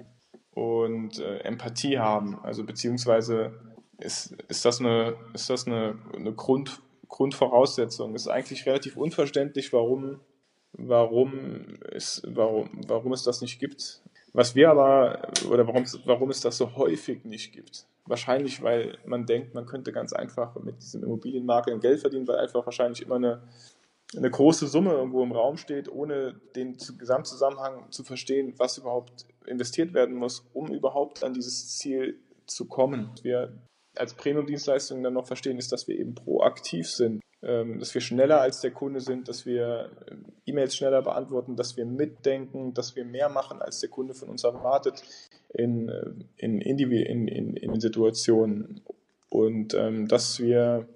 und 0.52 1.18
äh, 1.18 1.38
Empathie 1.38 1.98
haben. 1.98 2.38
Also 2.42 2.64
beziehungsweise 2.64 3.52
ist, 3.98 4.32
ist 4.48 4.64
das 4.64 4.80
eine, 4.80 5.16
ist 5.34 5.50
das 5.50 5.66
eine, 5.66 5.98
eine 6.14 6.32
Grund, 6.32 6.80
Grundvoraussetzung. 7.08 8.14
Es 8.14 8.22
ist 8.22 8.28
eigentlich 8.28 8.66
relativ 8.66 8.96
unverständlich, 8.96 9.72
warum, 9.72 10.20
warum, 10.72 11.78
es, 11.90 12.22
warum, 12.26 12.70
warum 12.86 13.12
es 13.12 13.24
das 13.24 13.40
nicht 13.40 13.58
gibt. 13.58 14.02
Was 14.32 14.54
wir 14.54 14.70
aber, 14.70 15.30
oder 15.50 15.66
warum, 15.66 15.84
warum 16.04 16.30
es 16.30 16.40
das 16.40 16.58
so 16.58 16.76
häufig 16.76 17.24
nicht 17.24 17.52
gibt. 17.52 17.86
Wahrscheinlich, 18.06 18.62
weil 18.62 18.98
man 19.04 19.26
denkt, 19.26 19.54
man 19.54 19.66
könnte 19.66 19.92
ganz 19.92 20.12
einfach 20.12 20.54
mit 20.56 20.80
diesem 20.82 21.02
Immobilienmakler 21.02 21.78
Geld 21.78 22.00
verdienen, 22.00 22.26
weil 22.28 22.36
einfach 22.36 22.64
wahrscheinlich 22.64 23.02
immer 23.02 23.16
eine, 23.16 23.42
eine 24.16 24.30
große 24.30 24.66
Summe 24.66 24.92
irgendwo 24.92 25.22
im 25.22 25.32
Raum 25.32 25.56
steht, 25.56 25.90
ohne 25.90 26.34
den 26.56 26.76
Gesamtzusammenhang 26.98 27.90
zu 27.90 28.04
verstehen, 28.04 28.54
was 28.56 28.78
überhaupt 28.78 29.26
investiert 29.46 29.92
werden 29.94 30.14
muss, 30.14 30.46
um 30.54 30.68
überhaupt 30.68 31.22
an 31.24 31.34
dieses 31.34 31.76
Ziel 31.78 32.18
zu 32.46 32.66
kommen. 32.66 33.10
Wir 33.22 33.52
als 33.98 34.14
Premium-Dienstleistung 34.14 35.02
dann 35.02 35.14
noch 35.14 35.26
verstehen, 35.26 35.58
ist, 35.58 35.72
dass 35.72 35.88
wir 35.88 35.98
eben 35.98 36.14
proaktiv 36.14 36.88
sind, 36.88 37.20
ähm, 37.42 37.78
dass 37.78 37.94
wir 37.94 38.00
schneller 38.00 38.40
als 38.40 38.60
der 38.60 38.72
Kunde 38.72 39.00
sind, 39.00 39.28
dass 39.28 39.46
wir 39.46 39.90
ähm, 40.10 40.24
E-Mails 40.46 40.76
schneller 40.76 41.02
beantworten, 41.02 41.56
dass 41.56 41.76
wir 41.76 41.86
mitdenken, 41.86 42.74
dass 42.74 42.96
wir 42.96 43.04
mehr 43.04 43.28
machen, 43.28 43.62
als 43.62 43.80
der 43.80 43.90
Kunde 43.90 44.14
von 44.14 44.28
uns 44.28 44.44
erwartet 44.44 45.02
in, 45.54 45.88
äh, 45.88 46.10
in, 46.36 46.60
in, 46.60 46.78
in, 46.78 47.56
in, 47.56 47.80
Situationen. 47.80 48.80
Und 49.30 49.74
ähm, 49.74 50.08
dass 50.08 50.40
wir 50.40 50.88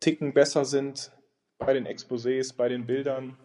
Ticken 0.00 0.34
besser 0.34 0.64
sind 0.64 1.10
bei 1.58 1.72
den 1.72 1.86
Exposés, 1.86 2.54
bei 2.56 2.68
den 2.68 2.86
Bildern, 2.86 3.36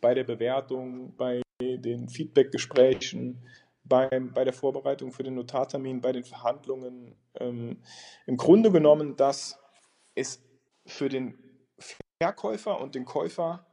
bei 0.00 0.14
der 0.14 0.24
Bewertung, 0.24 1.14
bei 1.16 1.42
den 1.60 2.08
Feedback-Gesprächen, 2.08 3.42
beim, 3.88 4.32
bei 4.32 4.44
der 4.44 4.52
Vorbereitung 4.52 5.12
für 5.12 5.22
den 5.22 5.34
Notartermin, 5.34 6.00
bei 6.00 6.12
den 6.12 6.24
Verhandlungen. 6.24 7.16
Ähm, 7.34 7.82
Im 8.26 8.36
Grunde 8.36 8.70
genommen, 8.70 9.16
dass 9.16 9.58
es 10.14 10.42
für 10.86 11.08
den 11.08 11.38
Verkäufer 12.22 12.80
und 12.80 12.94
den 12.94 13.04
Käufer, 13.04 13.66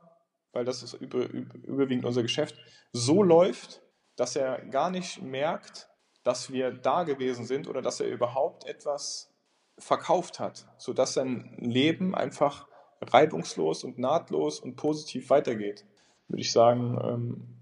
weil 0.51 0.65
das 0.65 0.83
ist 0.83 0.93
über, 0.93 1.29
überwiegend 1.29 2.05
unser 2.05 2.21
Geschäft, 2.21 2.55
so 2.91 3.23
läuft, 3.23 3.81
dass 4.15 4.35
er 4.35 4.65
gar 4.65 4.89
nicht 4.89 5.21
merkt, 5.21 5.89
dass 6.23 6.51
wir 6.51 6.71
da 6.71 7.03
gewesen 7.03 7.45
sind 7.45 7.67
oder 7.67 7.81
dass 7.81 7.99
er 7.99 8.07
überhaupt 8.07 8.65
etwas 8.65 9.33
verkauft 9.77 10.39
hat, 10.39 10.67
sodass 10.77 11.13
sein 11.13 11.57
Leben 11.59 12.15
einfach 12.15 12.67
reibungslos 13.01 13.83
und 13.83 13.97
nahtlos 13.97 14.59
und 14.59 14.75
positiv 14.75 15.29
weitergeht. 15.29 15.85
Würde 16.27 16.41
ich 16.41 16.51
sagen, 16.51 16.97
ähm, 17.03 17.52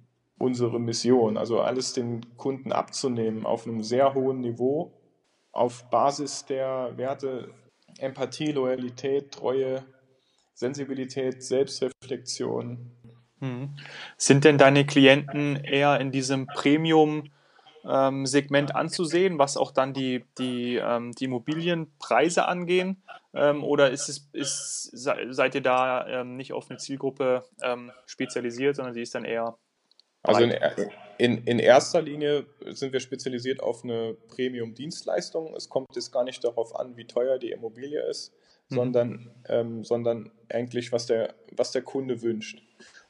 unsere 0.42 0.80
Mission. 0.80 1.38
Also 1.38 1.62
alles 1.62 1.94
den 1.94 2.26
Kunden 2.38 2.72
abzunehmen 2.72 3.46
auf 3.46 3.66
einem 3.66 3.84
sehr 3.84 4.14
hohen 4.14 4.42
Niveau, 4.42 4.92
auf 5.52 5.90
Basis 5.90 6.46
der 6.46 6.98
Werte 6.98 7.54
Empathie, 8.00 8.52
Loyalität, 8.52 9.32
Treue, 9.32 9.84
Sensibilität, 10.54 11.44
Selbstreflexion. 11.44 12.92
Hm. 13.40 13.70
Sind 14.18 14.44
denn 14.44 14.58
deine 14.58 14.86
Klienten 14.86 15.56
eher 15.58 16.00
in 16.00 16.12
diesem 16.12 16.48
Premium- 16.48 17.30
ähm, 17.84 18.28
Segment 18.28 18.76
anzusehen, 18.76 19.40
was 19.40 19.58
auch 19.58 19.72
dann 19.72 19.92
die, 19.92 20.24
die, 20.38 20.76
ähm, 20.76 21.14
die 21.14 21.26
Immobilienpreise 21.26 22.48
angehen? 22.48 23.02
Ähm, 23.34 23.64
oder 23.64 23.90
ist 23.90 24.08
es, 24.08 24.30
ist, 24.34 24.92
seid 24.94 25.56
ihr 25.56 25.62
da 25.62 26.24
nicht 26.24 26.54
auf 26.54 26.70
eine 26.70 26.78
Zielgruppe 26.78 27.44
spezialisiert, 28.06 28.76
sondern 28.76 28.94
sie 28.94 29.02
ist 29.02 29.16
dann 29.16 29.26
eher 29.26 29.58
also 30.24 30.44
in, 30.44 30.54
in, 31.18 31.44
in, 31.46 31.60
erster 31.60 32.02
Linie 32.02 32.46
sind 32.66 32.94
wir 32.94 33.00
spezialisiert 33.00 33.62
auf 33.62 33.84
eine 33.84 34.16
Premium-Dienstleistung. 34.30 35.56
Es 35.56 35.70
kommt 35.70 35.96
jetzt 35.96 36.12
gar 36.12 36.24
nicht 36.24 36.44
darauf 36.44 36.76
an, 36.76 36.96
wie 36.98 37.06
teuer 37.06 37.40
die 37.40 37.52
Immobilie 37.52 38.02
ist, 38.08 38.34
mhm. 38.70 38.76
sondern, 38.76 39.32
ähm, 39.48 39.84
sondern 39.84 40.32
eigentlich, 40.50 40.92
was 40.92 41.06
der, 41.06 41.34
was 41.52 41.72
der 41.72 41.82
Kunde 41.82 42.22
wünscht. 42.22 42.62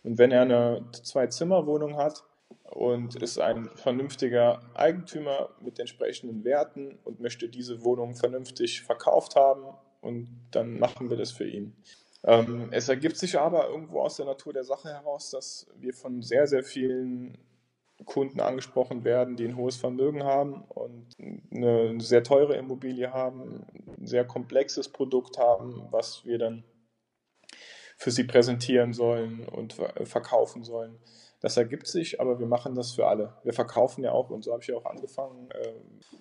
Und 0.03 0.17
wenn 0.17 0.31
er 0.31 0.41
eine 0.41 0.85
Zwei-Zimmer-Wohnung 0.91 1.97
hat 1.97 2.23
und 2.69 3.15
ist 3.21 3.39
ein 3.39 3.69
vernünftiger 3.75 4.61
Eigentümer 4.73 5.49
mit 5.59 5.79
entsprechenden 5.79 6.43
Werten 6.43 6.97
und 7.03 7.19
möchte 7.19 7.49
diese 7.49 7.83
Wohnung 7.83 8.15
vernünftig 8.15 8.81
verkauft 8.81 9.35
haben, 9.35 9.65
und 10.01 10.27
dann 10.51 10.79
machen 10.79 11.09
wir 11.09 11.17
das 11.17 11.31
für 11.31 11.47
ihn. 11.47 11.75
Ähm, 12.23 12.69
es 12.71 12.87
ergibt 12.87 13.17
sich 13.17 13.39
aber 13.39 13.67
irgendwo 13.69 14.01
aus 14.01 14.17
der 14.17 14.25
Natur 14.25 14.53
der 14.53 14.63
Sache 14.63 14.89
heraus, 14.89 15.31
dass 15.31 15.67
wir 15.77 15.93
von 15.93 16.21
sehr, 16.21 16.47
sehr 16.47 16.63
vielen 16.63 17.37
Kunden 18.05 18.39
angesprochen 18.39 19.03
werden, 19.03 19.35
die 19.35 19.45
ein 19.45 19.55
hohes 19.55 19.77
Vermögen 19.77 20.23
haben 20.23 20.63
und 20.69 21.15
eine 21.51 21.99
sehr 21.99 22.23
teure 22.23 22.55
Immobilie 22.55 23.11
haben, 23.11 23.65
ein 23.97 24.07
sehr 24.07 24.25
komplexes 24.25 24.89
Produkt 24.89 25.37
haben, 25.37 25.87
was 25.91 26.25
wir 26.25 26.37
dann 26.37 26.63
für 27.97 28.11
sie 28.11 28.23
präsentieren 28.23 28.93
sollen 28.93 29.47
und 29.47 29.73
verkaufen 30.03 30.63
sollen. 30.63 30.97
Das 31.39 31.57
ergibt 31.57 31.87
sich, 31.87 32.19
aber 32.19 32.39
wir 32.39 32.47
machen 32.47 32.75
das 32.75 32.91
für 32.91 33.07
alle. 33.07 33.35
Wir 33.43 33.53
verkaufen 33.53 34.03
ja 34.03 34.11
auch, 34.11 34.29
und 34.29 34.43
so 34.43 34.51
habe 34.51 34.61
ich 34.61 34.67
ja 34.67 34.75
auch 34.75 34.85
angefangen, 34.85 35.49
äh, 35.51 35.73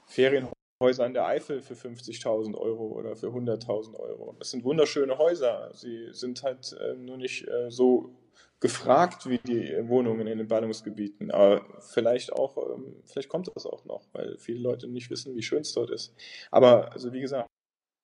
Ferienhäuser 0.07 0.60
Häuser 0.81 1.07
in 1.07 1.13
der 1.13 1.27
Eifel 1.27 1.61
für 1.61 1.75
50.000 1.75 2.57
Euro 2.57 2.87
oder 2.87 3.15
für 3.15 3.29
100.000 3.29 3.97
Euro. 3.97 4.35
Das 4.39 4.51
sind 4.51 4.65
wunderschöne 4.65 5.19
Häuser. 5.19 5.71
Sie 5.75 6.09
sind 6.13 6.43
halt 6.43 6.73
äh, 6.73 6.95
nur 6.95 7.19
nicht 7.19 7.47
äh, 7.47 7.71
so 7.71 8.15
gefragt 8.61 9.29
wie 9.29 9.39
die 9.39 9.89
Wohnungen 9.89 10.27
in 10.27 10.39
den 10.39 10.49
Ballungsgebieten. 10.49 11.31
Aber 11.31 11.63
vielleicht 11.81 12.33
auch, 12.33 12.57
ähm, 12.57 12.97
vielleicht 13.05 13.29
kommt 13.29 13.51
das 13.55 13.67
auch 13.67 13.85
noch, 13.85 14.03
weil 14.13 14.39
viele 14.39 14.61
Leute 14.61 14.89
nicht 14.89 15.11
wissen, 15.11 15.37
wie 15.37 15.43
schön 15.43 15.61
es 15.61 15.73
dort 15.75 15.91
ist. 15.91 16.15
Aber 16.51 16.93
also 16.93 17.13
wie 17.13 17.21
gesagt. 17.21 17.47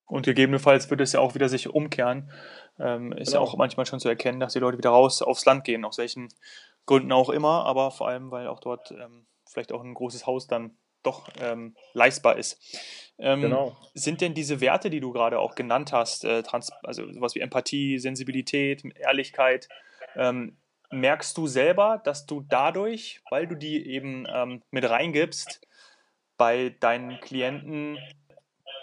Und 0.07 0.25
gegebenenfalls 0.25 0.89
würde 0.91 1.03
es 1.03 1.13
ja 1.13 1.21
auch 1.21 1.35
wieder 1.35 1.49
sich 1.49 1.69
umkehren. 1.69 2.31
Ähm, 2.79 3.13
ist 3.13 3.29
genau. 3.33 3.43
ja 3.43 3.49
auch 3.49 3.57
manchmal 3.57 3.87
schon 3.87 4.01
zu 4.01 4.09
erkennen, 4.09 4.39
dass 4.39 4.53
die 4.53 4.59
Leute 4.59 4.79
wieder 4.79 4.91
raus 4.91 5.23
aufs 5.23 5.47
Land 5.47 5.65
gehen, 5.65 5.85
aus 5.85 5.99
welchen 5.99 6.29
Gründen 6.85 7.11
auch 7.13 7.31
immer, 7.31 7.65
aber 7.65 7.91
vor 7.91 8.09
allem, 8.09 8.31
weil 8.31 8.47
auch 8.47 8.61
dort 8.61 8.93
ähm, 8.93 9.27
vielleicht 9.47 9.73
auch 9.73 9.83
ein 9.83 9.95
großes 9.95 10.27
Haus 10.27 10.47
dann 10.47 10.77
doch 11.07 11.29
ähm, 11.41 11.75
leistbar 11.93 12.37
ist. 12.37 12.59
Ähm, 13.19 13.41
genau. 13.41 13.77
Sind 13.95 14.21
denn 14.21 14.35
diese 14.35 14.61
Werte, 14.61 14.91
die 14.91 15.01
du 15.01 15.13
gerade 15.13 15.39
auch 15.39 15.55
genannt 15.55 15.93
hast, 15.93 16.25
äh, 16.25 16.43
also 16.83 17.11
sowas 17.13 17.35
wie 17.35 17.41
Empathie, 17.41 17.99
Sensibilität, 17.99 18.83
Ehrlichkeit, 18.97 19.69
ähm, 20.17 20.57
merkst 20.91 21.37
du 21.37 21.47
selber, 21.47 22.01
dass 22.05 22.27
du 22.27 22.45
dadurch, 22.47 23.21
weil 23.31 23.47
du 23.47 23.55
die 23.55 23.87
eben 23.87 24.27
ähm, 24.33 24.63
mit 24.71 24.89
reingibst, 24.89 25.67
bei 26.37 26.75
deinen 26.81 27.19
Klienten 27.21 27.99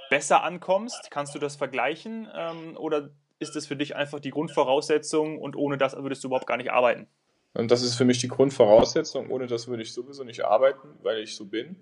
besser 0.10 0.44
ankommst? 0.44 1.12
Kannst 1.12 1.36
du 1.36 1.40
das 1.40 1.56
vergleichen 1.56 2.28
ähm, 2.36 2.76
oder 2.78 3.12
ist 3.40 3.56
das 3.56 3.68
für 3.68 3.76
dich 3.76 3.96
einfach 3.96 4.20
die 4.20 4.32
Grundvoraussetzung 4.32 5.38
und 5.38 5.56
ohne 5.56 5.78
das 5.78 5.96
würdest 5.96 6.24
du 6.24 6.30
überhaupt 6.30 6.48
gar 6.48 6.58
nicht 6.58 6.72
arbeiten? 6.72 7.08
Und 7.54 7.70
das 7.70 7.84
ist 7.84 7.96
für 7.96 8.06
mich 8.06 8.18
die 8.18 8.28
Grundvoraussetzung. 8.28 9.30
Ohne 9.30 9.46
das 9.46 9.68
würde 9.68 9.84
ich 9.84 9.94
sowieso 9.94 10.24
nicht 10.24 10.44
arbeiten, 10.44 10.88
weil 11.04 11.20
ich 11.20 11.36
so 11.36 11.46
bin 11.46 11.76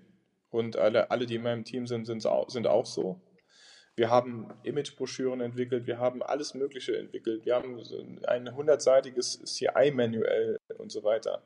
und 0.52 0.76
alle, 0.76 1.10
alle 1.10 1.26
die 1.26 1.36
in 1.36 1.42
meinem 1.42 1.64
Team 1.64 1.86
sind, 1.86 2.04
sind, 2.04 2.22
sind 2.22 2.66
auch 2.66 2.86
so. 2.86 3.20
Wir 3.96 4.10
haben 4.10 4.48
Imagebroschüren 4.62 5.40
entwickelt, 5.40 5.86
wir 5.86 5.98
haben 5.98 6.22
alles 6.22 6.54
Mögliche 6.54 6.96
entwickelt, 6.96 7.44
wir 7.44 7.54
haben 7.56 7.78
ein 8.26 8.54
hundertseitiges 8.54 9.40
CI-Manual 9.44 10.58
und 10.78 10.92
so 10.92 11.02
weiter. 11.04 11.42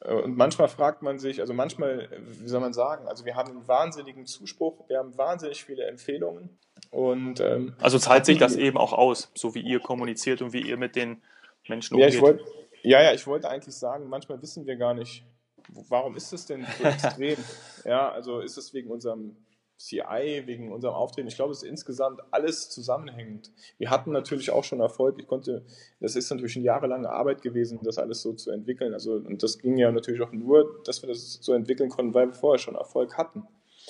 Äh, 0.00 0.14
und 0.14 0.36
manchmal 0.36 0.68
fragt 0.68 1.02
man 1.02 1.18
sich, 1.18 1.40
also 1.40 1.54
manchmal, 1.54 2.08
wie 2.40 2.48
soll 2.48 2.60
man 2.60 2.72
sagen, 2.72 3.06
also 3.08 3.24
wir 3.24 3.34
haben 3.34 3.50
einen 3.50 3.68
wahnsinnigen 3.68 4.26
Zuspruch, 4.26 4.88
wir 4.88 4.98
haben 4.98 5.16
wahnsinnig 5.18 5.64
viele 5.64 5.84
Empfehlungen. 5.84 6.58
Und, 6.90 7.40
ähm, 7.40 7.74
also 7.80 7.98
zahlt 7.98 8.26
sich 8.26 8.38
das 8.38 8.56
eben 8.56 8.78
auch 8.78 8.92
aus, 8.92 9.30
so 9.34 9.54
wie 9.54 9.60
ihr 9.60 9.80
kommuniziert 9.80 10.40
und 10.42 10.52
wie 10.52 10.62
ihr 10.62 10.76
mit 10.76 10.96
den 10.96 11.22
Menschen 11.68 11.94
umgeht? 11.94 12.10
Ja, 12.10 12.16
ich 12.16 12.22
wollt, 12.22 12.44
ja, 12.82 13.02
ja, 13.02 13.12
ich 13.12 13.26
wollte 13.26 13.48
eigentlich 13.48 13.74
sagen, 13.74 14.08
manchmal 14.08 14.40
wissen 14.40 14.66
wir 14.66 14.76
gar 14.76 14.94
nicht, 14.94 15.24
warum 15.68 16.16
ist 16.16 16.32
es 16.32 16.46
denn 16.46 16.66
so 16.78 16.84
extrem? 16.84 17.36
ja, 17.84 18.10
also 18.10 18.40
ist 18.40 18.56
es 18.56 18.72
wegen 18.74 18.90
unserem 18.90 19.36
CI, 19.78 20.42
wegen 20.46 20.72
unserem 20.72 20.94
Auftreten. 20.94 21.28
Ich 21.28 21.36
glaube, 21.36 21.52
es 21.52 21.62
ist 21.62 21.68
insgesamt 21.68 22.20
alles 22.30 22.70
zusammenhängend. 22.70 23.52
Wir 23.78 23.90
hatten 23.90 24.10
natürlich 24.10 24.50
auch 24.50 24.64
schon 24.64 24.80
Erfolg. 24.80 25.16
Ich 25.18 25.26
konnte, 25.26 25.64
das 26.00 26.16
ist 26.16 26.30
natürlich 26.30 26.56
eine 26.56 26.64
jahrelange 26.64 27.10
Arbeit 27.10 27.42
gewesen, 27.42 27.80
das 27.82 27.98
alles 27.98 28.22
so 28.22 28.32
zu 28.32 28.50
entwickeln. 28.50 28.94
Also, 28.94 29.14
und 29.14 29.42
das 29.42 29.58
ging 29.58 29.76
ja 29.76 29.92
natürlich 29.92 30.22
auch 30.22 30.32
nur, 30.32 30.82
dass 30.84 31.02
wir 31.02 31.08
das 31.08 31.38
so 31.42 31.52
entwickeln 31.52 31.90
konnten, 31.90 32.14
weil 32.14 32.28
wir 32.28 32.34
vorher 32.34 32.58
schon 32.58 32.74
Erfolg 32.74 33.18
hatten. 33.18 33.46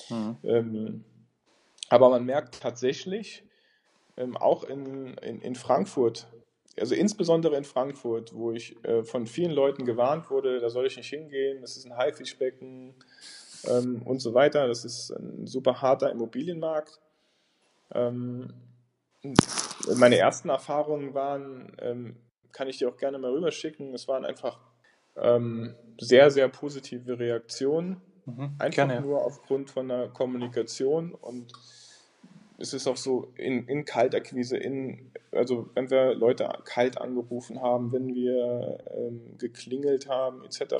Mhm. 0.09 0.37
Ähm, 0.43 1.03
aber 1.89 2.09
man 2.09 2.25
merkt 2.25 2.59
tatsächlich, 2.61 3.45
ähm, 4.17 4.35
auch 4.35 4.63
in, 4.65 5.13
in, 5.17 5.41
in 5.41 5.55
Frankfurt, 5.55 6.27
also 6.79 6.95
insbesondere 6.95 7.57
in 7.57 7.63
Frankfurt, 7.63 8.33
wo 8.33 8.51
ich 8.51 8.75
äh, 8.85 9.03
von 9.03 9.27
vielen 9.27 9.51
Leuten 9.51 9.85
gewarnt 9.85 10.29
wurde, 10.29 10.59
da 10.59 10.69
soll 10.69 10.87
ich 10.87 10.97
nicht 10.97 11.09
hingehen, 11.09 11.61
das 11.61 11.77
ist 11.77 11.85
ein 11.85 11.97
Haifischbecken, 11.97 12.95
ähm, 13.65 14.01
und 14.03 14.19
so 14.19 14.33
weiter. 14.33 14.67
Das 14.67 14.85
ist 14.85 15.11
ein 15.11 15.47
super 15.47 15.81
harter 15.81 16.11
Immobilienmarkt. 16.11 16.99
Ähm, 17.93 18.53
meine 19.95 20.17
ersten 20.17 20.49
Erfahrungen 20.49 21.13
waren, 21.13 21.75
ähm, 21.79 22.17
kann 22.51 22.67
ich 22.67 22.77
dir 22.77 22.89
auch 22.89 22.97
gerne 22.97 23.17
mal 23.17 23.31
rüberschicken, 23.31 23.93
es 23.93 24.07
waren 24.07 24.25
einfach 24.25 24.59
ähm, 25.15 25.75
sehr, 25.99 26.31
sehr 26.31 26.47
positive 26.49 27.19
Reaktionen. 27.19 28.01
Mhm, 28.25 28.55
einfach 28.59 28.87
gerne. 28.87 29.01
nur 29.01 29.23
aufgrund 29.23 29.71
von 29.71 29.87
der 29.87 30.09
Kommunikation 30.09 31.13
und 31.13 31.53
es 32.57 32.73
ist 32.73 32.87
auch 32.87 32.97
so 32.97 33.31
in, 33.35 33.67
in 33.67 33.85
Kaltakquise, 33.85 34.57
in, 34.57 35.11
also 35.31 35.69
wenn 35.75 35.89
wir 35.89 36.15
Leute 36.15 36.49
kalt 36.65 36.99
angerufen 36.99 37.61
haben, 37.61 37.91
wenn 37.91 38.13
wir 38.15 38.79
ähm, 38.95 39.37
geklingelt 39.37 40.09
haben, 40.09 40.43
etc. 40.43 40.75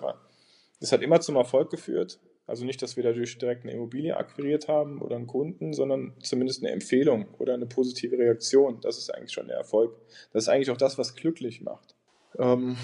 Das 0.79 0.91
hat 0.91 1.01
immer 1.01 1.19
zum 1.21 1.35
Erfolg 1.35 1.69
geführt. 1.69 2.19
Also 2.47 2.63
nicht, 2.65 2.81
dass 2.81 2.95
wir 2.95 3.03
dadurch 3.03 3.37
direkt 3.37 3.63
eine 3.63 3.73
Immobilie 3.73 4.15
akquiriert 4.15 4.69
haben 4.69 5.01
oder 5.01 5.17
einen 5.17 5.27
Kunden, 5.27 5.73
sondern 5.73 6.13
zumindest 6.21 6.63
eine 6.63 6.71
Empfehlung 6.71 7.27
oder 7.39 7.53
eine 7.53 7.65
positive 7.65 8.17
Reaktion. 8.17 8.79
Das 8.81 8.97
ist 8.97 9.13
eigentlich 9.13 9.33
schon 9.33 9.47
der 9.47 9.57
Erfolg. 9.57 9.93
Das 10.31 10.43
ist 10.43 10.49
eigentlich 10.49 10.71
auch 10.71 10.77
das, 10.77 10.97
was 10.97 11.13
glücklich 11.13 11.61
macht. 11.61 11.95
Ähm, 12.39 12.77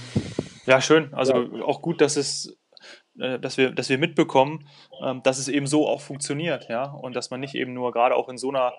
ja, 0.65 0.81
schön. 0.81 1.13
Also 1.13 1.33
ja. 1.33 1.63
auch 1.63 1.81
gut, 1.81 2.01
dass 2.01 2.17
es 2.17 2.57
dass 3.15 3.57
wir, 3.57 3.71
dass 3.71 3.89
wir 3.89 3.97
mitbekommen, 3.97 4.67
ähm, 5.03 5.21
dass 5.23 5.37
es 5.37 5.47
eben 5.47 5.67
so 5.67 5.87
auch 5.87 6.01
funktioniert, 6.01 6.67
ja, 6.69 6.85
und 6.85 7.15
dass 7.15 7.29
man 7.31 7.39
nicht 7.39 7.55
eben 7.55 7.73
nur 7.73 7.91
gerade 7.91 8.15
auch 8.15 8.29
in 8.29 8.37
so 8.37 8.49
einer 8.49 8.73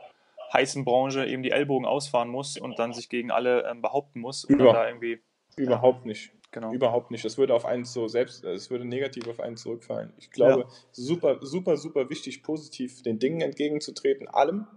heißen 0.53 0.85
Branche 0.85 1.27
eben 1.27 1.43
die 1.43 1.51
Ellbogen 1.51 1.87
ausfahren 1.87 2.29
muss 2.29 2.57
und 2.57 2.79
dann 2.79 2.93
sich 2.93 3.09
gegen 3.09 3.31
alle 3.31 3.69
ähm, 3.69 3.83
behaupten 3.83 4.21
muss 4.21 4.49
oder 4.49 4.73
da 4.73 4.87
irgendwie. 4.87 5.21
Überhaupt 5.57 6.01
ja. 6.03 6.09
nicht. 6.09 6.33
Genau. 6.51 6.73
Überhaupt 6.73 7.11
nicht. 7.11 7.25
Das 7.25 7.37
würde 7.37 7.53
auf 7.53 7.65
einen 7.65 7.85
so 7.85 8.07
selbst, 8.07 8.45
es 8.45 8.71
würde 8.71 8.85
negativ 8.85 9.27
auf 9.27 9.41
einen 9.41 9.57
zurückfallen. 9.57 10.13
Ich 10.19 10.31
glaube, 10.31 10.63
ja. 10.63 10.69
super, 10.93 11.39
super, 11.41 11.77
super 11.77 12.11
wichtig, 12.11 12.45
positiv 12.45 13.03
den 13.03 13.19
Dingen 13.19 13.41
entgegenzutreten, 13.41 14.29
allem 14.29 14.69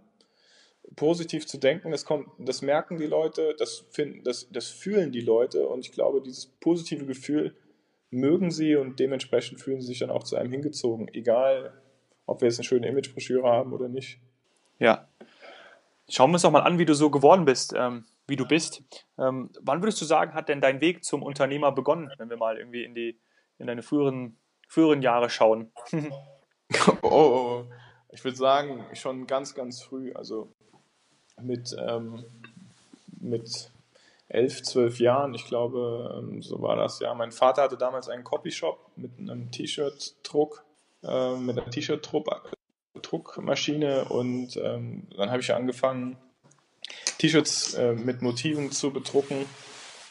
positiv 0.95 1.45
zu 1.45 1.59
denken. 1.59 1.91
Das 1.91 2.03
kommt, 2.03 2.27
das 2.39 2.63
merken 2.63 2.97
die 2.97 3.05
Leute, 3.05 3.55
das 3.59 3.85
finden, 3.91 4.23
das, 4.23 4.49
das 4.49 4.69
fühlen 4.69 5.11
die 5.11 5.21
Leute 5.21 5.67
und 5.67 5.85
ich 5.85 5.91
glaube, 5.91 6.21
dieses 6.21 6.47
positive 6.47 7.05
Gefühl 7.05 7.55
mögen 8.09 8.51
sie 8.51 8.75
und 8.75 8.99
dementsprechend 8.99 9.59
fühlen 9.59 9.81
sie 9.81 9.87
sich 9.87 9.99
dann 9.99 10.09
auch 10.09 10.23
zu 10.23 10.35
einem 10.35 10.51
hingezogen, 10.51 11.07
egal, 11.13 11.73
ob 12.25 12.41
wir 12.41 12.47
jetzt 12.47 12.59
eine 12.59 12.65
schöne 12.65 12.87
Imagebroschüre 12.87 13.47
haben 13.47 13.73
oder 13.73 13.89
nicht. 13.89 14.19
Ja. 14.79 15.07
Schauen 16.09 16.29
wir 16.29 16.35
uns 16.35 16.43
doch 16.43 16.51
mal 16.51 16.61
an, 16.61 16.79
wie 16.79 16.85
du 16.85 16.93
so 16.93 17.09
geworden 17.09 17.45
bist. 17.45 17.73
Ähm 17.75 18.05
wie 18.27 18.35
du 18.35 18.45
bist. 18.45 18.83
Ähm, 19.17 19.49
wann 19.61 19.81
würdest 19.81 20.01
du 20.01 20.05
sagen, 20.05 20.33
hat 20.33 20.49
denn 20.49 20.61
dein 20.61 20.81
Weg 20.81 21.03
zum 21.03 21.23
Unternehmer 21.23 21.71
begonnen, 21.71 22.11
wenn 22.17 22.29
wir 22.29 22.37
mal 22.37 22.57
irgendwie 22.57 22.83
in, 22.83 22.93
die, 22.93 23.17
in 23.57 23.67
deine 23.67 23.81
früheren, 23.81 24.37
früheren 24.67 25.01
Jahre 25.01 25.29
schauen? 25.29 25.71
oh, 25.93 26.97
oh, 27.01 27.09
oh, 27.09 27.65
ich 28.11 28.23
würde 28.23 28.37
sagen, 28.37 28.85
schon 28.93 29.27
ganz, 29.27 29.55
ganz 29.55 29.81
früh, 29.81 30.11
also 30.13 30.51
mit, 31.41 31.75
ähm, 31.79 32.25
mit 33.19 33.71
elf, 34.29 34.61
zwölf 34.63 34.99
Jahren, 34.99 35.33
ich 35.33 35.45
glaube, 35.45 36.19
ähm, 36.19 36.41
so 36.41 36.61
war 36.61 36.75
das 36.75 36.99
ja. 36.99 37.13
Mein 37.13 37.31
Vater 37.31 37.63
hatte 37.63 37.77
damals 37.77 38.09
einen 38.09 38.23
Copyshop 38.23 38.91
mit 38.95 39.17
einem 39.17 39.49
T-Shirt-Druck, 39.51 40.63
äh, 41.03 41.35
mit 41.35 41.57
einer 41.57 41.69
T-Shirt-Druckmaschine 41.69 44.05
und 44.05 44.57
ähm, 44.57 45.07
dann 45.15 45.31
habe 45.31 45.41
ich 45.41 45.53
angefangen, 45.53 46.17
T-Shirts 47.19 47.75
äh, 47.75 47.93
mit 47.93 48.21
Motiven 48.21 48.71
zu 48.71 48.91
bedrucken 48.91 49.45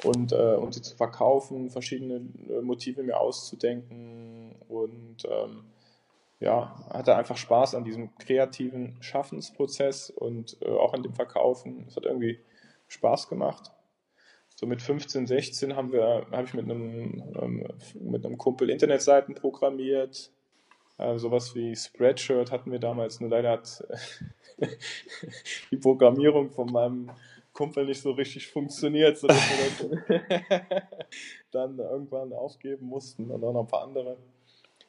und, 0.02 0.32
äh, 0.32 0.54
und 0.54 0.74
sie 0.74 0.82
zu 0.82 0.96
verkaufen, 0.96 1.70
verschiedene 1.70 2.26
äh, 2.48 2.62
Motive 2.62 3.02
mir 3.02 3.18
auszudenken 3.18 4.54
und 4.68 5.24
ähm, 5.28 5.64
ja, 6.38 6.76
hatte 6.90 7.16
einfach 7.16 7.36
Spaß 7.36 7.74
an 7.74 7.84
diesem 7.84 8.14
kreativen 8.18 8.96
Schaffensprozess 9.00 10.10
und 10.10 10.58
äh, 10.60 10.68
auch 10.68 10.92
an 10.92 11.02
dem 11.02 11.14
Verkaufen. 11.14 11.86
Es 11.88 11.96
hat 11.96 12.04
irgendwie 12.04 12.40
Spaß 12.88 13.28
gemacht. 13.28 13.72
So 14.56 14.66
mit 14.66 14.80
15, 14.80 15.26
16 15.26 15.76
haben 15.76 15.92
wir, 15.92 16.26
habe 16.32 16.44
ich 16.44 16.54
mit 16.54 16.64
einem, 16.64 17.22
ähm, 17.40 17.68
mit 18.00 18.24
einem 18.24 18.38
Kumpel 18.38 18.70
Internetseiten 18.70 19.34
programmiert. 19.34 20.30
Äh, 20.96 21.18
sowas 21.18 21.54
wie 21.54 21.76
Spreadshirt 21.76 22.50
hatten 22.50 22.72
wir 22.72 22.78
damals, 22.78 23.20
nur 23.20 23.28
leider 23.28 23.50
hat 23.50 23.86
die 25.70 25.76
Programmierung 25.76 26.50
von 26.50 26.72
meinem 26.72 27.10
Kumpel 27.52 27.84
nicht 27.84 28.00
so 28.00 28.12
richtig 28.12 28.48
funktioniert, 28.48 29.18
sodass 29.18 29.36
wir 29.36 30.00
das 30.08 30.82
dann 31.50 31.78
irgendwann 31.78 32.32
aufgeben 32.32 32.86
mussten 32.86 33.30
und 33.30 33.44
auch 33.44 33.52
noch 33.52 33.60
ein 33.60 33.66
paar 33.66 33.84
andere 33.84 34.16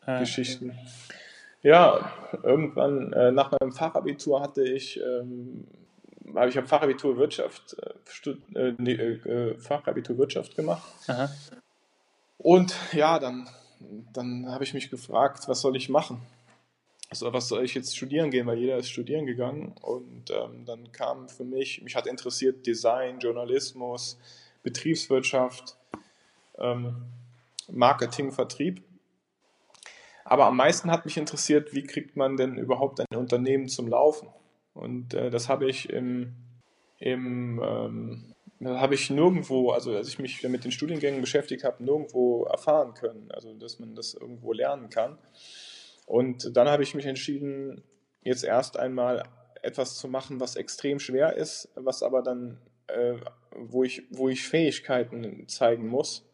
ah, 0.05 0.19
Geschichten. 0.19 0.69
Okay. 0.69 1.17
Ja, 1.63 2.13
irgendwann 2.43 3.11
äh, 3.11 3.31
nach 3.31 3.51
meinem 3.51 3.73
Fachabitur 3.73 4.41
hatte 4.41 4.63
ich, 4.63 4.97
ähm, 5.01 5.67
habe 6.35 6.49
ich 6.49 6.57
am 6.57 6.67
Fachabitur 6.67 7.17
Wirtschaft, 7.17 7.75
äh, 7.81 8.59
äh, 8.59 8.73
nee, 8.77 8.93
äh, 8.93 9.57
Fachabitur 9.57 10.17
Wirtschaft 10.17 10.55
gemacht. 10.55 10.83
Aha. 11.07 11.29
Und 12.37 12.75
ja, 12.93 13.19
dann, 13.19 13.49
dann 14.13 14.49
habe 14.51 14.63
ich 14.63 14.73
mich 14.73 14.89
gefragt, 14.89 15.47
was 15.47 15.61
soll 15.61 15.75
ich 15.75 15.89
machen? 15.89 16.21
also 17.09 17.31
was 17.31 17.47
soll 17.47 17.63
ich 17.63 17.73
jetzt 17.73 17.95
studieren 17.95 18.31
gehen, 18.31 18.47
weil 18.47 18.57
jeder 18.57 18.77
ist 18.77 18.89
studieren 18.89 19.25
gegangen 19.25 19.73
und 19.81 20.29
ähm, 20.31 20.65
dann 20.65 20.91
kam 20.91 21.29
für 21.29 21.45
mich, 21.45 21.81
mich 21.81 21.95
hat 21.95 22.07
interessiert 22.07 22.65
Design, 22.67 23.19
Journalismus, 23.19 24.19
Betriebswirtschaft, 24.63 25.77
ähm, 26.57 27.03
Marketing, 27.69 28.31
Vertrieb. 28.31 28.83
Aber 30.25 30.47
am 30.47 30.57
meisten 30.57 30.91
hat 30.91 31.05
mich 31.05 31.15
interessiert, 31.15 31.73
wie 31.73 31.83
kriegt 31.83 32.17
man 32.17 32.35
denn 32.35 32.57
überhaupt 32.57 32.99
ein 32.99 33.17
Unternehmen 33.17 33.69
zum 33.69 33.87
Laufen? 33.87 34.27
Und 34.77 35.13
äh, 35.13 35.29
das 35.29 35.49
habe 35.49 35.69
ich 35.69 35.89
im, 35.89 36.33
im 36.99 37.61
ähm, 37.63 38.35
habe 38.63 38.95
ich 38.95 39.09
nirgendwo, 39.09 39.71
also 39.71 39.95
als 39.95 40.07
ich 40.07 40.19
mich 40.19 40.41
mit 40.43 40.63
den 40.63 40.71
Studiengängen 40.71 41.21
beschäftigt 41.21 41.63
habe, 41.63 41.83
nirgendwo 41.83 42.45
erfahren 42.45 42.93
können, 42.93 43.31
also 43.31 43.53
dass 43.53 43.79
man 43.79 43.95
das 43.95 44.13
irgendwo 44.13 44.53
lernen 44.53 44.89
kann. 44.89 45.17
Und 46.05 46.55
dann 46.55 46.69
habe 46.69 46.83
ich 46.83 46.95
mich 46.95 47.05
entschieden, 47.05 47.83
jetzt 48.23 48.43
erst 48.43 48.77
einmal 48.77 49.23
etwas 49.61 49.97
zu 49.97 50.07
machen, 50.07 50.39
was 50.39 50.55
extrem 50.55 50.99
schwer 50.99 51.35
ist, 51.35 51.69
was 51.75 52.03
aber 52.03 52.21
dann, 52.21 52.59
äh, 52.87 53.15
wo, 53.55 53.83
ich, 53.83 54.03
wo 54.11 54.29
ich 54.29 54.47
Fähigkeiten 54.47 55.47
zeigen 55.47 55.87
muss. 55.87 56.25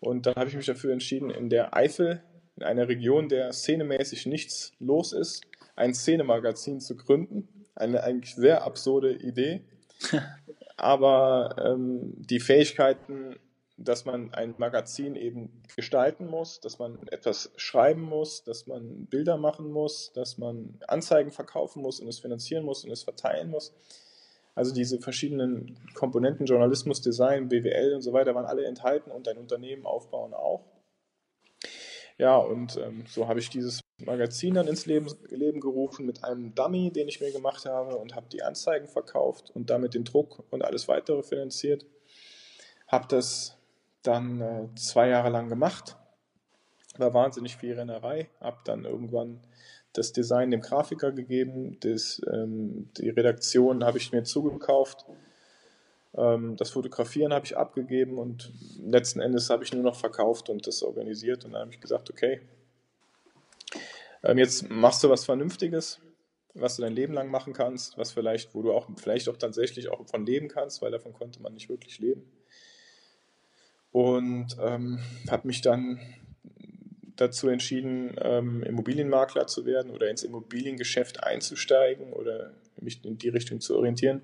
Und 0.00 0.26
dann 0.26 0.34
habe 0.36 0.48
ich 0.48 0.56
mich 0.56 0.66
dafür 0.66 0.92
entschieden, 0.92 1.30
in 1.30 1.48
der 1.48 1.74
Eifel, 1.74 2.22
in 2.56 2.62
einer 2.62 2.88
Region, 2.88 3.28
der 3.28 3.52
szenemäßig 3.52 4.26
nichts 4.26 4.72
los 4.78 5.12
ist, 5.12 5.42
ein 5.74 5.94
Szenemagazin 5.94 6.80
zu 6.80 6.96
gründen. 6.96 7.48
Eine 7.76 8.02
eigentlich 8.02 8.34
sehr 8.34 8.64
absurde 8.64 9.12
Idee. 9.12 9.64
aber 10.76 11.54
ähm, 11.58 12.12
die 12.16 12.40
Fähigkeiten 12.40 13.36
dass 13.78 14.06
man 14.06 14.32
ein 14.32 14.54
Magazin 14.56 15.16
eben 15.16 15.62
gestalten 15.74 16.26
muss, 16.26 16.60
dass 16.60 16.78
man 16.78 17.06
etwas 17.08 17.52
schreiben 17.56 18.02
muss, 18.02 18.42
dass 18.42 18.66
man 18.66 19.06
Bilder 19.06 19.36
machen 19.36 19.70
muss, 19.70 20.12
dass 20.14 20.38
man 20.38 20.80
Anzeigen 20.88 21.30
verkaufen 21.30 21.82
muss 21.82 22.00
und 22.00 22.08
es 22.08 22.18
finanzieren 22.18 22.64
muss 22.64 22.84
und 22.84 22.90
es 22.90 23.02
verteilen 23.02 23.50
muss. 23.50 23.74
Also 24.54 24.72
diese 24.72 24.98
verschiedenen 24.98 25.78
Komponenten, 25.92 26.46
Journalismus, 26.46 27.02
Design, 27.02 27.48
BWL 27.48 27.94
und 27.94 28.00
so 28.00 28.14
weiter, 28.14 28.34
waren 28.34 28.46
alle 28.46 28.64
enthalten 28.64 29.10
und 29.10 29.28
ein 29.28 29.36
Unternehmen 29.36 29.84
aufbauen 29.84 30.32
auch. 30.32 30.64
Ja, 32.16 32.38
und 32.38 32.78
ähm, 32.78 33.04
so 33.06 33.28
habe 33.28 33.40
ich 33.40 33.50
dieses 33.50 33.82
Magazin 33.98 34.54
dann 34.54 34.68
ins 34.68 34.86
Leben, 34.86 35.08
Leben 35.30 35.60
gerufen 35.60 36.04
mit 36.04 36.22
einem 36.22 36.54
Dummy, 36.54 36.90
den 36.90 37.08
ich 37.08 37.20
mir 37.20 37.32
gemacht 37.32 37.64
habe 37.64 37.96
und 37.96 38.14
habe 38.14 38.28
die 38.30 38.42
Anzeigen 38.42 38.88
verkauft 38.88 39.50
und 39.54 39.70
damit 39.70 39.94
den 39.94 40.04
Druck 40.04 40.44
und 40.50 40.64
alles 40.64 40.86
weitere 40.88 41.22
finanziert. 41.22 41.86
Habe 42.86 43.06
das 43.08 43.56
dann 44.02 44.40
äh, 44.40 44.68
zwei 44.76 45.08
Jahre 45.08 45.30
lang 45.30 45.48
gemacht. 45.48 45.96
war 46.98 47.14
wahnsinnig 47.14 47.56
viel 47.56 47.74
Rennerei, 47.74 48.28
habe 48.40 48.58
dann 48.64 48.84
irgendwann 48.84 49.40
das 49.94 50.12
Design 50.12 50.50
dem 50.50 50.60
Grafiker 50.60 51.10
gegeben, 51.10 51.78
das, 51.80 52.20
ähm, 52.30 52.90
die 52.98 53.08
Redaktion 53.08 53.82
habe 53.82 53.96
ich 53.96 54.12
mir 54.12 54.24
zugekauft, 54.24 55.06
ähm, 56.14 56.56
das 56.56 56.70
Fotografieren 56.70 57.32
habe 57.32 57.46
ich 57.46 57.56
abgegeben 57.56 58.18
und 58.18 58.52
letzten 58.78 59.20
Endes 59.20 59.48
habe 59.48 59.64
ich 59.64 59.72
nur 59.72 59.82
noch 59.82 59.96
verkauft 59.96 60.50
und 60.50 60.66
das 60.66 60.82
organisiert 60.82 61.44
und 61.44 61.52
dann 61.52 61.62
habe 61.62 61.70
ich 61.72 61.80
gesagt, 61.80 62.10
okay, 62.10 62.42
jetzt 64.36 64.70
machst 64.70 65.02
du 65.04 65.10
was 65.10 65.24
Vernünftiges, 65.24 66.00
was 66.54 66.76
du 66.76 66.82
dein 66.82 66.94
Leben 66.94 67.12
lang 67.12 67.30
machen 67.30 67.52
kannst, 67.52 67.98
was 67.98 68.12
vielleicht, 68.12 68.54
wo 68.54 68.62
du 68.62 68.72
auch 68.72 68.88
vielleicht 68.96 69.28
auch 69.28 69.36
tatsächlich 69.36 69.88
auch 69.88 70.06
von 70.06 70.24
leben 70.24 70.48
kannst, 70.48 70.82
weil 70.82 70.90
davon 70.90 71.12
konnte 71.12 71.40
man 71.42 71.54
nicht 71.54 71.68
wirklich 71.68 71.98
leben. 71.98 72.30
Und 73.92 74.56
ähm, 74.60 75.00
habe 75.30 75.46
mich 75.46 75.62
dann 75.62 76.00
dazu 77.16 77.48
entschieden, 77.48 78.14
ähm, 78.20 78.62
Immobilienmakler 78.62 79.46
zu 79.46 79.64
werden 79.64 79.90
oder 79.90 80.10
ins 80.10 80.22
Immobiliengeschäft 80.22 81.22
einzusteigen 81.24 82.12
oder 82.12 82.52
mich 82.80 83.04
in 83.04 83.18
die 83.18 83.30
Richtung 83.30 83.60
zu 83.60 83.76
orientieren, 83.76 84.22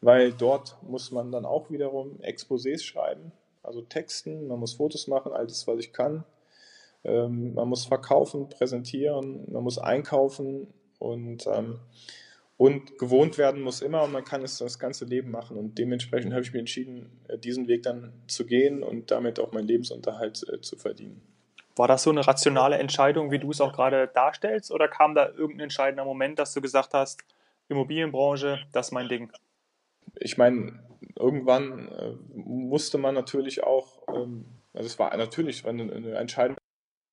weil 0.00 0.32
dort 0.32 0.76
muss 0.82 1.10
man 1.10 1.30
dann 1.30 1.44
auch 1.44 1.70
wiederum 1.70 2.18
Exposés 2.22 2.82
schreiben, 2.82 3.32
also 3.62 3.82
Texten, 3.82 4.46
man 4.48 4.58
muss 4.58 4.74
Fotos 4.74 5.06
machen, 5.06 5.32
alles, 5.32 5.66
was 5.66 5.78
ich 5.78 5.92
kann. 5.92 6.24
Ähm, 7.04 7.54
man 7.54 7.68
muss 7.68 7.86
verkaufen, 7.86 8.48
präsentieren, 8.48 9.50
man 9.50 9.62
muss 9.62 9.78
einkaufen 9.78 10.68
und, 10.98 11.46
ähm, 11.46 11.78
und 12.56 12.98
gewohnt 12.98 13.38
werden 13.38 13.62
muss 13.62 13.80
immer 13.80 14.02
und 14.02 14.12
man 14.12 14.24
kann 14.24 14.42
es 14.42 14.58
das 14.58 14.78
ganze 14.78 15.06
Leben 15.06 15.30
machen. 15.30 15.56
Und 15.56 15.78
dementsprechend 15.78 16.32
habe 16.32 16.42
ich 16.42 16.52
mich 16.52 16.60
entschieden, 16.60 17.20
äh, 17.28 17.38
diesen 17.38 17.68
Weg 17.68 17.84
dann 17.84 18.12
zu 18.26 18.44
gehen 18.44 18.82
und 18.82 19.10
damit 19.10 19.40
auch 19.40 19.52
meinen 19.52 19.66
Lebensunterhalt 19.66 20.46
äh, 20.52 20.60
zu 20.60 20.76
verdienen. 20.76 21.22
War 21.76 21.88
das 21.88 22.02
so 22.02 22.10
eine 22.10 22.26
rationale 22.26 22.76
Entscheidung, 22.76 23.30
wie 23.30 23.38
du 23.38 23.50
es 23.50 23.60
auch 23.60 23.72
gerade 23.72 24.08
darstellst, 24.08 24.70
oder 24.70 24.88
kam 24.88 25.14
da 25.14 25.28
irgendein 25.28 25.64
entscheidender 25.64 26.04
Moment, 26.04 26.38
dass 26.38 26.52
du 26.52 26.60
gesagt 26.60 26.92
hast, 26.92 27.22
Immobilienbranche, 27.68 28.58
das 28.72 28.88
ist 28.88 28.92
mein 28.92 29.08
Ding? 29.08 29.32
Ich 30.16 30.36
meine, 30.36 30.80
irgendwann 31.18 31.88
äh, 31.88 32.12
musste 32.34 32.98
man 32.98 33.14
natürlich 33.14 33.62
auch, 33.62 34.02
ähm, 34.14 34.44
also 34.74 34.86
es 34.86 34.98
war 34.98 35.16
natürlich 35.16 35.64
eine, 35.64 35.90
eine 35.90 36.16
Entscheidung 36.16 36.56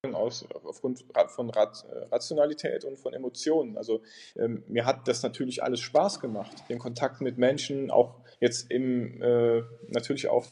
aus, 0.04 0.46
aufgrund 0.64 1.04
von 1.26 1.50
Rationalität 1.50 2.84
und 2.84 2.98
von 2.98 3.14
Emotionen. 3.14 3.76
Also 3.76 4.00
ähm, 4.36 4.62
mir 4.68 4.86
hat 4.86 5.08
das 5.08 5.24
natürlich 5.24 5.62
alles 5.62 5.80
Spaß 5.80 6.20
gemacht, 6.20 6.52
den 6.68 6.78
Kontakt 6.78 7.20
mit 7.20 7.36
Menschen, 7.36 7.90
auch 7.90 8.20
jetzt 8.38 8.70
im, 8.70 9.20
äh, 9.20 9.62
natürlich 9.88 10.28
auch 10.28 10.46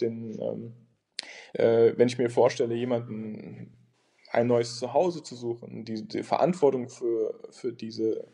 den, 0.00 0.40
ähm, 0.40 0.72
äh, 1.52 1.92
wenn 1.96 2.08
ich 2.08 2.18
mir 2.18 2.28
vorstelle, 2.28 2.74
jemanden 2.74 3.72
ein 4.32 4.48
neues 4.48 4.78
Zuhause 4.78 5.22
zu 5.22 5.36
suchen, 5.36 5.84
die, 5.84 6.06
die 6.06 6.24
Verantwortung 6.24 6.88
für, 6.88 7.38
für 7.50 7.72
diese 7.72 8.26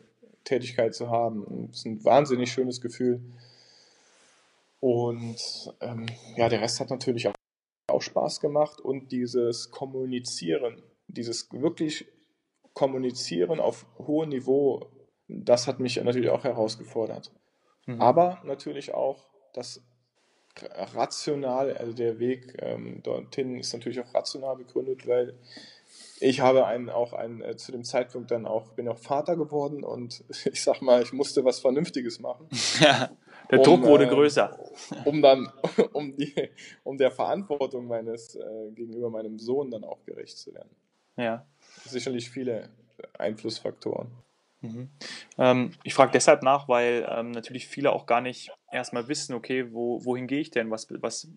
Tätigkeit 0.43 0.95
zu 0.95 1.11
haben, 1.11 1.69
ist 1.71 1.85
ein 1.85 2.03
wahnsinnig 2.03 2.51
schönes 2.51 2.81
Gefühl. 2.81 3.21
Und 4.79 5.37
ähm, 5.79 6.07
ja, 6.35 6.49
der 6.49 6.61
Rest 6.61 6.79
hat 6.79 6.89
natürlich 6.89 7.27
auch, 7.27 7.33
auch 7.93 8.01
Spaß 8.01 8.39
gemacht 8.39 8.81
und 8.81 9.11
dieses 9.11 9.71
Kommunizieren, 9.71 10.81
dieses 11.07 11.49
wirklich 11.51 12.05
Kommunizieren 12.73 13.59
auf 13.59 13.85
hohem 13.99 14.29
Niveau, 14.29 14.87
das 15.27 15.67
hat 15.67 15.79
mich 15.79 16.01
natürlich 16.01 16.29
auch 16.29 16.43
herausgefordert. 16.43 17.31
Mhm. 17.85 18.01
Aber 18.01 18.41
natürlich 18.43 18.93
auch 18.93 19.29
das 19.53 19.81
rational, 20.95 21.75
also 21.77 21.93
der 21.93 22.19
Weg 22.19 22.55
ähm, 22.59 23.01
dorthin 23.03 23.59
ist 23.59 23.73
natürlich 23.73 23.99
auch 23.99 24.13
rational 24.13 24.55
begründet, 24.55 25.07
weil 25.07 25.37
ich 26.19 26.39
habe 26.39 26.65
einen, 26.65 26.89
auch 26.89 27.13
einen, 27.13 27.41
äh, 27.41 27.57
zu 27.57 27.71
dem 27.71 27.83
Zeitpunkt 27.83 28.31
dann 28.31 28.45
auch, 28.45 28.71
bin 28.73 28.87
auch 28.87 28.97
Vater 28.97 29.35
geworden 29.35 29.83
und 29.83 30.23
ich 30.51 30.63
sag 30.63 30.81
mal, 30.81 31.01
ich 31.01 31.13
musste 31.13 31.43
was 31.43 31.59
Vernünftiges 31.59 32.19
machen. 32.19 32.47
Ja, 32.79 33.11
der 33.53 33.59
um, 33.59 33.65
Druck 33.65 33.83
wurde 33.83 34.05
äh, 34.05 34.09
größer. 34.09 34.59
Um 35.05 35.21
dann, 35.21 35.51
um 35.93 36.15
die, 36.15 36.33
um 36.83 36.97
der 36.97 37.11
Verantwortung 37.11 37.87
meines, 37.87 38.35
äh, 38.35 38.71
gegenüber 38.71 39.09
meinem 39.09 39.37
Sohn 39.37 39.69
dann 39.69 39.83
auch 39.83 40.03
gerecht 40.03 40.37
zu 40.37 40.53
werden. 40.53 40.75
Ja. 41.17 41.45
Sicherlich 41.85 42.29
viele 42.29 42.69
Einflussfaktoren. 43.17 44.07
Mhm. 44.63 44.89
Ähm, 45.37 45.71
ich 45.83 45.93
frage 45.93 46.11
deshalb 46.11 46.41
nach, 46.41 46.69
weil 46.69 47.05
ähm, 47.09 47.31
natürlich 47.31 47.67
viele 47.67 47.91
auch 47.91 48.05
gar 48.05 48.21
nicht 48.21 48.49
erstmal 48.71 49.09
wissen, 49.09 49.33
okay, 49.33 49.71
wo, 49.73 50.03
wohin 50.05 50.25
gehe 50.25 50.39
ich 50.39 50.51
denn? 50.51 50.71
Was, 50.71 50.87
was, 50.89 51.27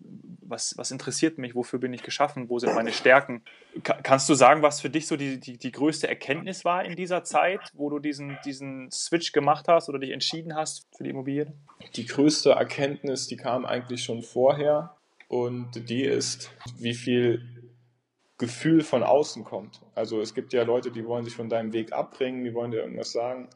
was, 0.41 0.75
was 0.77 0.91
interessiert 0.91 1.37
mich? 1.37 1.53
Wofür 1.53 1.77
bin 1.77 1.93
ich 1.93 2.03
geschaffen? 2.03 2.49
Wo 2.49 2.57
sind 2.57 2.73
meine 2.73 2.93
Stärken? 2.93 3.43
Ka 3.83 3.99
kannst 4.01 4.29
du 4.29 4.33
sagen, 4.33 4.61
was 4.61 4.79
für 4.79 4.89
dich 4.89 5.07
so 5.07 5.17
die, 5.17 5.39
die, 5.39 5.57
die 5.57 5.71
größte 5.71 6.07
Erkenntnis 6.07 6.63
war 6.63 6.85
in 6.85 6.95
dieser 6.95 7.25
Zeit, 7.25 7.59
wo 7.73 7.89
du 7.89 7.99
diesen, 7.99 8.37
diesen 8.45 8.89
Switch 8.91 9.33
gemacht 9.33 9.67
hast 9.67 9.89
oder 9.89 9.99
dich 9.99 10.11
entschieden 10.11 10.55
hast 10.55 10.87
für 10.95 11.03
die 11.03 11.09
Immobilien? 11.09 11.53
Die 11.95 12.05
größte 12.05 12.51
Erkenntnis, 12.51 13.27
die 13.27 13.37
kam 13.37 13.65
eigentlich 13.65 14.03
schon 14.03 14.23
vorher 14.23 14.95
und 15.27 15.89
die 15.89 16.03
ist, 16.03 16.49
wie 16.77 16.93
viel 16.93 17.56
Gefühl 18.37 18.81
von 18.81 19.03
außen 19.03 19.43
kommt. 19.43 19.81
Also 19.95 20.21
es 20.21 20.33
gibt 20.33 20.53
ja 20.53 20.63
Leute, 20.63 20.91
die 20.91 21.05
wollen 21.05 21.25
sich 21.25 21.35
von 21.35 21.49
deinem 21.49 21.73
Weg 21.73 21.91
abbringen, 21.91 22.43
die 22.43 22.53
wollen 22.53 22.71
dir 22.71 22.81
irgendwas 22.81 23.11
sagen. 23.11 23.49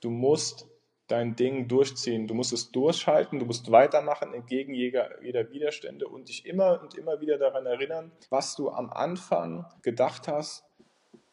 Du 0.00 0.10
musst 0.10 0.68
dein 1.08 1.34
Ding 1.34 1.68
durchziehen, 1.68 2.26
du 2.26 2.34
musst 2.34 2.52
es 2.52 2.70
durchhalten, 2.70 3.38
du 3.38 3.46
musst 3.46 3.72
weitermachen 3.72 4.34
entgegen 4.34 4.74
jeder, 4.74 5.22
jeder 5.22 5.50
Widerstände 5.50 6.06
und 6.06 6.28
dich 6.28 6.44
immer 6.44 6.80
und 6.82 6.94
immer 6.94 7.20
wieder 7.20 7.38
daran 7.38 7.64
erinnern, 7.64 8.12
was 8.28 8.54
du 8.54 8.68
am 8.70 8.90
Anfang 8.90 9.64
gedacht 9.82 10.28
hast, 10.28 10.64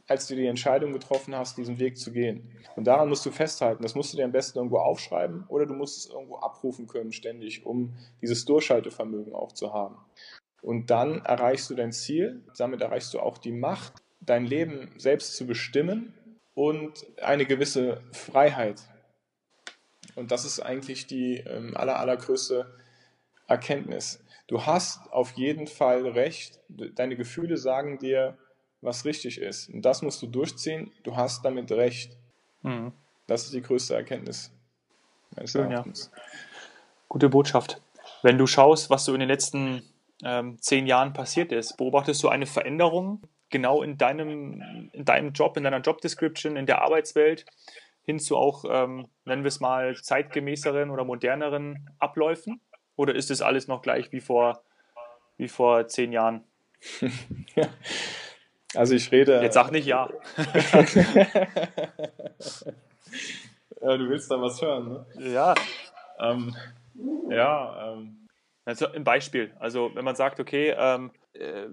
als 0.08 0.28
du 0.28 0.36
die 0.36 0.46
Entscheidung 0.46 0.94
getroffen 0.94 1.36
hast, 1.36 1.58
diesen 1.58 1.80
Weg 1.80 1.98
zu 1.98 2.12
gehen. 2.12 2.52
Und 2.76 2.86
daran 2.86 3.10
musst 3.10 3.26
du 3.26 3.32
festhalten. 3.32 3.82
Das 3.82 3.96
musst 3.96 4.14
du 4.14 4.18
dir 4.18 4.26
am 4.26 4.32
besten 4.32 4.60
irgendwo 4.60 4.78
aufschreiben 4.78 5.46
oder 5.48 5.66
du 5.66 5.74
musst 5.74 5.98
es 5.98 6.14
irgendwo 6.14 6.38
abrufen 6.38 6.88
können 6.88 7.12
ständig, 7.12 7.66
um 7.66 7.96
dieses 8.22 8.46
Durchhaltevermögen 8.46 9.34
auch 9.34 9.52
zu 9.52 9.74
haben. 9.74 9.98
Und 10.66 10.90
dann 10.90 11.24
erreichst 11.24 11.70
du 11.70 11.76
dein 11.76 11.92
Ziel, 11.92 12.42
damit 12.58 12.82
erreichst 12.82 13.14
du 13.14 13.20
auch 13.20 13.38
die 13.38 13.52
Macht, 13.52 13.94
dein 14.20 14.48
Leben 14.48 14.90
selbst 14.98 15.36
zu 15.36 15.46
bestimmen 15.46 16.12
und 16.56 17.06
eine 17.22 17.46
gewisse 17.46 18.02
Freiheit. 18.12 18.82
Und 20.16 20.32
das 20.32 20.44
ist 20.44 20.60
eigentlich 20.62 21.06
die 21.06 21.38
ähm, 21.38 21.78
aller, 21.78 22.00
allergrößte 22.00 22.66
Erkenntnis. 23.46 24.24
Du 24.48 24.66
hast 24.66 25.08
auf 25.12 25.34
jeden 25.34 25.68
Fall 25.68 26.08
recht. 26.08 26.60
Deine 26.68 27.16
Gefühle 27.16 27.58
sagen 27.58 28.00
dir, 28.00 28.36
was 28.82 29.06
richtig 29.06 29.40
ist. 29.40 29.70
Und 29.70 29.84
das 29.84 30.02
musst 30.02 30.20
du 30.24 30.26
durchziehen. 30.26 30.92
Du 31.04 31.16
hast 31.16 31.46
damit 31.46 31.72
recht. 31.72 32.18
Mhm. 32.64 32.92
Das 33.28 33.44
ist 33.44 33.54
die 33.54 33.62
größte 33.62 33.94
Erkenntnis 33.94 34.52
Schön, 35.46 35.70
Ja. 35.70 35.86
Gute 37.08 37.30
Botschaft. 37.30 37.80
Wenn 38.24 38.40
du 38.40 38.48
schaust, 38.48 38.90
was 38.90 39.06
du 39.06 39.14
in 39.14 39.20
den 39.20 39.30
letzten 39.30 39.84
ähm, 40.24 40.58
zehn 40.62 40.88
Jahren 40.88 41.14
passiert 41.14 41.52
ist. 41.52 41.78
Beobachtest 41.78 42.24
du 42.24 42.30
eine 42.30 42.46
Veränderung 42.46 43.22
genau 43.50 43.84
in 43.84 43.98
deinem, 43.98 44.90
in 44.92 45.06
deinem 45.06 45.34
Job, 45.34 45.58
in 45.58 45.64
deiner 45.64 45.82
Job 45.82 46.02
Description, 46.02 46.56
in 46.56 46.66
der 46.66 46.82
Arbeitswelt 46.82 47.46
hin 48.04 48.20
zu 48.20 48.38
auch, 48.38 48.66
ähm, 48.70 49.08
nennen 49.26 49.44
wir 49.44 49.50
es 49.50 49.60
mal, 49.60 49.96
zeitgemäßeren 49.96 50.90
oder 50.92 51.04
moderneren 51.04 51.90
Abläufen? 52.00 52.62
Oder 52.96 53.16
ist 53.16 53.32
es 53.32 53.42
alles 53.42 53.68
noch 53.68 53.82
gleich 53.82 54.12
wie 54.12 54.22
vor, 54.22 54.64
wie 55.38 55.48
vor 55.48 55.88
zehn 55.88 56.12
Jahren? 56.12 56.44
ja. 57.56 57.68
Also 58.76 58.94
ich 58.94 59.12
rede. 59.12 59.42
Jetzt 59.42 59.56
sag 59.56 59.72
nicht 59.72 59.88
ja. 59.88 60.10
ja 63.82 63.98
du 63.98 64.10
willst 64.10 64.30
da 64.30 64.42
was 64.42 64.62
hören, 64.62 64.90
ne? 64.90 65.06
Ja. 65.32 65.56
Ähm, 66.20 66.56
ja, 67.30 67.94
ähm, 67.94 68.25
also 68.66 68.88
ein 68.92 69.04
Beispiel. 69.04 69.54
Also 69.60 69.92
wenn 69.94 70.04
man 70.04 70.16
sagt, 70.16 70.40
okay, 70.40 70.76
ähm, 70.78 71.12
äh, 71.34 71.68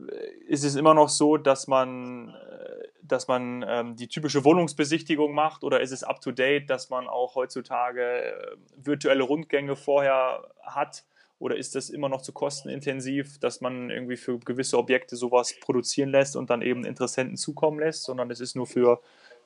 ist 0.47 0.65
es 0.65 0.77
immer 0.77 0.95
noch 0.95 1.09
so, 1.09 1.39
dass 1.39 1.67
man, 1.67 2.29
äh, 2.29 2.89
dass 3.03 3.29
man 3.29 3.65
ähm, 3.67 3.97
die 3.97 4.09
typische 4.09 4.45
Wohnungsbesichtigung 4.45 5.35
macht 5.35 5.65
oder 5.65 5.81
ist 5.81 5.91
es 5.91 6.05
up 6.05 6.21
to 6.21 6.33
date, 6.33 6.69
dass 6.69 6.91
man 6.91 7.09
auch 7.09 7.35
heutzutage 7.35 8.03
äh, 8.03 8.57
virtuelle 8.77 9.23
Rundgänge 9.23 9.75
vorher 9.75 10.47
hat? 10.63 11.05
Oder 11.39 11.57
ist 11.57 11.75
das 11.75 11.91
immer 11.91 12.09
noch 12.09 12.23
zu 12.23 12.33
kostenintensiv, 12.33 13.41
dass 13.41 13.61
man 13.61 13.91
irgendwie 13.91 14.17
für 14.17 14.39
gewisse 14.39 14.79
Objekte 14.79 15.17
sowas 15.17 15.55
produzieren 15.61 16.11
lässt 16.11 16.37
und 16.37 16.51
dann 16.51 16.63
eben 16.63 16.85
Interessenten 16.85 17.37
zukommen 17.37 17.81
lässt, 17.81 18.05
sondern 18.05 18.31
es 18.31 18.39
ist 18.39 18.55
nur 18.55 18.67
für 18.67 19.01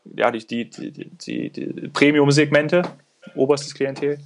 ja, 0.05 0.31
die, 0.31 0.47
die, 0.47 0.69
die, 0.69 0.91
die, 1.09 1.51
die 1.51 1.89
Premium-Segmente, 1.89 2.83
oberstes 3.35 3.73
Klientel? 3.73 4.19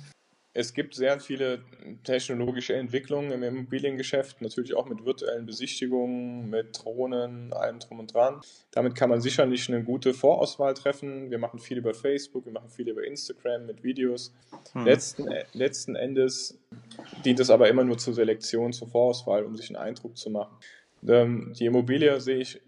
Es 0.52 0.74
gibt 0.74 0.94
sehr 0.94 1.20
viele 1.20 1.62
technologische 2.02 2.74
Entwicklungen 2.74 3.30
im 3.30 3.42
Immobiliengeschäft, 3.44 4.42
natürlich 4.42 4.74
auch 4.74 4.86
mit 4.86 5.04
virtuellen 5.04 5.46
Besichtigungen, 5.46 6.50
mit 6.50 6.82
Drohnen, 6.82 7.52
allem 7.52 7.78
drum 7.78 8.00
und 8.00 8.12
dran. 8.12 8.40
Damit 8.72 8.96
kann 8.96 9.10
man 9.10 9.20
sicherlich 9.20 9.68
eine 9.68 9.84
gute 9.84 10.12
Vorauswahl 10.12 10.74
treffen. 10.74 11.30
Wir 11.30 11.38
machen 11.38 11.60
viel 11.60 11.78
über 11.78 11.94
Facebook, 11.94 12.46
wir 12.46 12.52
machen 12.52 12.68
viel 12.68 12.88
über 12.88 13.04
Instagram 13.04 13.66
mit 13.66 13.84
Videos. 13.84 14.34
Hm. 14.72 14.84
Letzten, 14.86 15.28
letzten 15.52 15.94
Endes 15.94 16.58
dient 17.24 17.38
es 17.38 17.50
aber 17.50 17.68
immer 17.68 17.84
nur 17.84 17.98
zur 17.98 18.14
Selektion, 18.14 18.72
zur 18.72 18.88
Vorauswahl, 18.88 19.44
um 19.44 19.56
sich 19.56 19.68
einen 19.68 19.76
Eindruck 19.76 20.16
zu 20.16 20.30
machen. 20.30 20.56
Ähm, 21.06 21.52
die 21.56 21.66
Immobilie 21.66 22.20
sehe 22.20 22.38
ich 22.38 22.60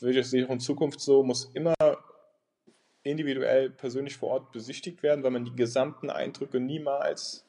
würde 0.00 0.20
ich 0.20 0.26
sehe 0.26 0.44
auch 0.46 0.50
in 0.50 0.60
Zukunft 0.60 1.00
so, 1.00 1.22
muss 1.22 1.50
immer 1.54 1.74
individuell 3.02 3.70
persönlich 3.70 4.16
vor 4.16 4.30
Ort 4.30 4.52
besichtigt 4.52 5.02
werden, 5.02 5.22
weil 5.22 5.30
man 5.30 5.44
die 5.44 5.56
gesamten 5.56 6.10
Eindrücke 6.10 6.60
niemals 6.60 7.44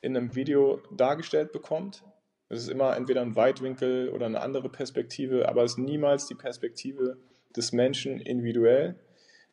in 0.00 0.16
einem 0.16 0.34
Video 0.34 0.80
dargestellt 0.90 1.52
bekommt. 1.52 2.02
Es 2.48 2.62
ist 2.62 2.68
immer 2.68 2.96
entweder 2.96 3.20
ein 3.20 3.36
Weitwinkel 3.36 4.08
oder 4.08 4.26
eine 4.26 4.40
andere 4.40 4.68
Perspektive, 4.68 5.48
aber 5.48 5.64
es 5.64 5.72
ist 5.72 5.78
niemals 5.78 6.26
die 6.26 6.34
Perspektive 6.34 7.18
des 7.54 7.72
Menschen 7.72 8.20
individuell. 8.20 8.96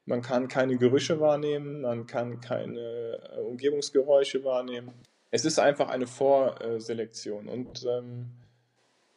Man 0.05 0.21
kann 0.21 0.47
keine 0.47 0.77
Gerüche 0.77 1.19
wahrnehmen, 1.19 1.81
man 1.81 2.05
kann 2.05 2.39
keine 2.39 2.79
äh, 2.79 3.39
Umgebungsgeräusche 3.39 4.43
wahrnehmen. 4.43 4.93
Es 5.31 5.45
ist 5.45 5.60
einfach 5.60 5.89
eine 5.89 6.08
Vorselektion 6.08 7.49
und 7.49 7.86
ähm, 7.86 8.29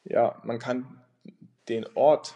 ja, 0.04 0.40
man 0.44 0.58
kann 0.58 1.02
den 1.68 1.86
Ort 1.94 2.34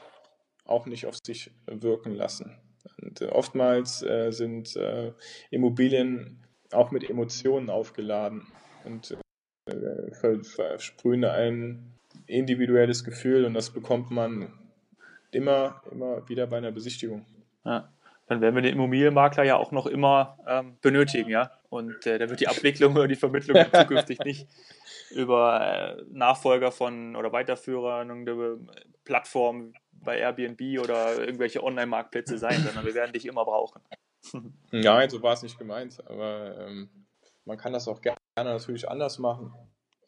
auch 0.65 0.87
nicht 0.87 1.07
auf 1.07 1.17
sich 1.17 1.51
wirken 1.67 2.15
lassen. 2.15 2.57
Und 3.01 3.21
äh, 3.21 3.27
oftmals 3.27 4.03
äh, 4.03 4.31
sind 4.31 4.77
äh, 4.77 5.13
Immobilien 5.51 6.39
auch 6.73 6.91
mit 6.91 7.09
Emotionen 7.09 7.71
aufgeladen 7.71 8.47
und 8.85 9.17
äh, 9.67 10.43
versprühen 10.43 11.25
ein 11.25 11.93
individuelles 12.27 13.05
Gefühl 13.05 13.45
und 13.45 13.55
das 13.55 13.71
bekommt 13.71 14.11
man 14.11 14.53
immer, 15.31 15.83
immer 15.91 16.29
wieder 16.29 16.47
bei 16.47 16.59
einer 16.59 16.73
Besichtigung. 16.73 17.27
Ja 17.65 17.93
dann 18.33 18.41
werden 18.41 18.55
wir 18.55 18.63
den 18.63 18.75
Immobilienmakler 18.75 19.45
ja 19.45 19.57
auch 19.57 19.73
noch 19.73 19.87
immer 19.87 20.39
ähm, 20.47 20.77
benötigen, 20.81 21.31
ja. 21.31 21.51
Und 21.69 22.07
äh, 22.07 22.19
da 22.19 22.29
wird 22.29 22.41
die 22.41 22.49
Abwicklung 22.49 22.95
oder 22.95 23.09
die 23.09 23.17
Vermittlung 23.17 23.65
zukünftig 23.73 24.19
nicht 24.21 24.47
über 25.15 25.97
äh, 25.99 26.03
Nachfolger 26.11 26.73
von 26.73 27.17
oder 27.17 27.33
Weiterführer 27.33 28.05
über 28.05 28.59
Plattformen 29.05 29.75
bei 29.93 30.19
Airbnb 30.19 30.81
oder 30.81 31.19
irgendwelche 31.19 31.63
Online-Marktplätze 31.63 32.39
sein, 32.39 32.63
sondern 32.65 32.85
wir 32.85 32.95
werden 32.95 33.13
dich 33.13 33.27
immer 33.27 33.45
brauchen. 33.45 33.83
Nein, 34.71 35.11
so 35.11 35.23
war 35.23 35.35
es 35.35 35.43
nicht 35.43 35.59
gemeint, 35.59 35.99
aber 36.07 36.57
ähm, 36.59 36.89
man 37.45 37.57
kann 37.57 37.73
das 37.73 37.89
auch 37.89 38.01
gerne 38.01 38.19
natürlich 38.37 38.89
anders 38.89 39.19
machen. 39.19 39.53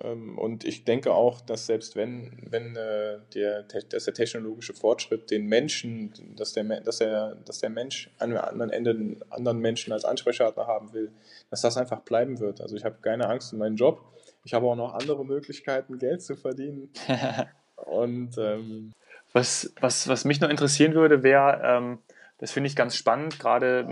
Ähm, 0.01 0.39
und 0.39 0.65
ich 0.65 0.85
denke 0.85 1.13
auch, 1.13 1.41
dass 1.41 1.67
selbst 1.67 1.97
wenn, 1.97 2.47
wenn 2.51 2.77
äh, 2.77 3.21
der, 3.35 3.63
dass 3.63 4.05
der 4.05 4.15
technologische 4.15 4.75
Fortschritt 4.75 5.31
den 5.31 5.47
Menschen, 5.47 6.13
dass 6.37 6.53
der, 6.53 6.65
dass 6.81 6.99
der, 6.99 7.37
dass 7.37 7.61
der 7.61 7.71
Mensch 7.71 8.11
an 8.19 8.37
anderen 8.37 8.71
Ende 8.71 8.91
einen 8.91 9.23
anderen 9.31 9.59
Menschen 9.59 9.93
als 9.93 10.05
Ansprechpartner 10.05 10.67
haben 10.67 10.93
will, 10.93 11.13
dass 11.51 11.63
das 11.63 11.77
einfach 11.77 12.01
bleiben 12.01 12.41
wird. 12.41 12.61
Also 12.61 12.77
ich 12.77 12.85
habe 12.85 12.97
keine 13.01 13.29
Angst 13.29 13.53
um 13.53 13.59
meinen 13.59 13.77
Job. 13.77 14.01
Ich 14.45 14.55
habe 14.55 14.67
auch 14.67 14.77
noch 14.77 14.95
andere 14.95 15.25
Möglichkeiten, 15.25 15.99
Geld 15.99 16.23
zu 16.23 16.37
verdienen. 16.37 16.91
Und 17.77 18.39
ähm, 18.39 18.93
was, 19.33 19.73
was, 19.81 20.07
was 20.09 20.25
mich 20.25 20.41
noch 20.41 20.49
interessieren 20.49 20.95
würde, 20.95 21.23
wäre, 21.23 21.61
ähm, 21.65 21.99
das 22.39 22.53
finde 22.53 22.69
ich 22.69 22.77
ganz 22.77 22.97
spannend, 22.97 23.41
gerade 23.41 23.87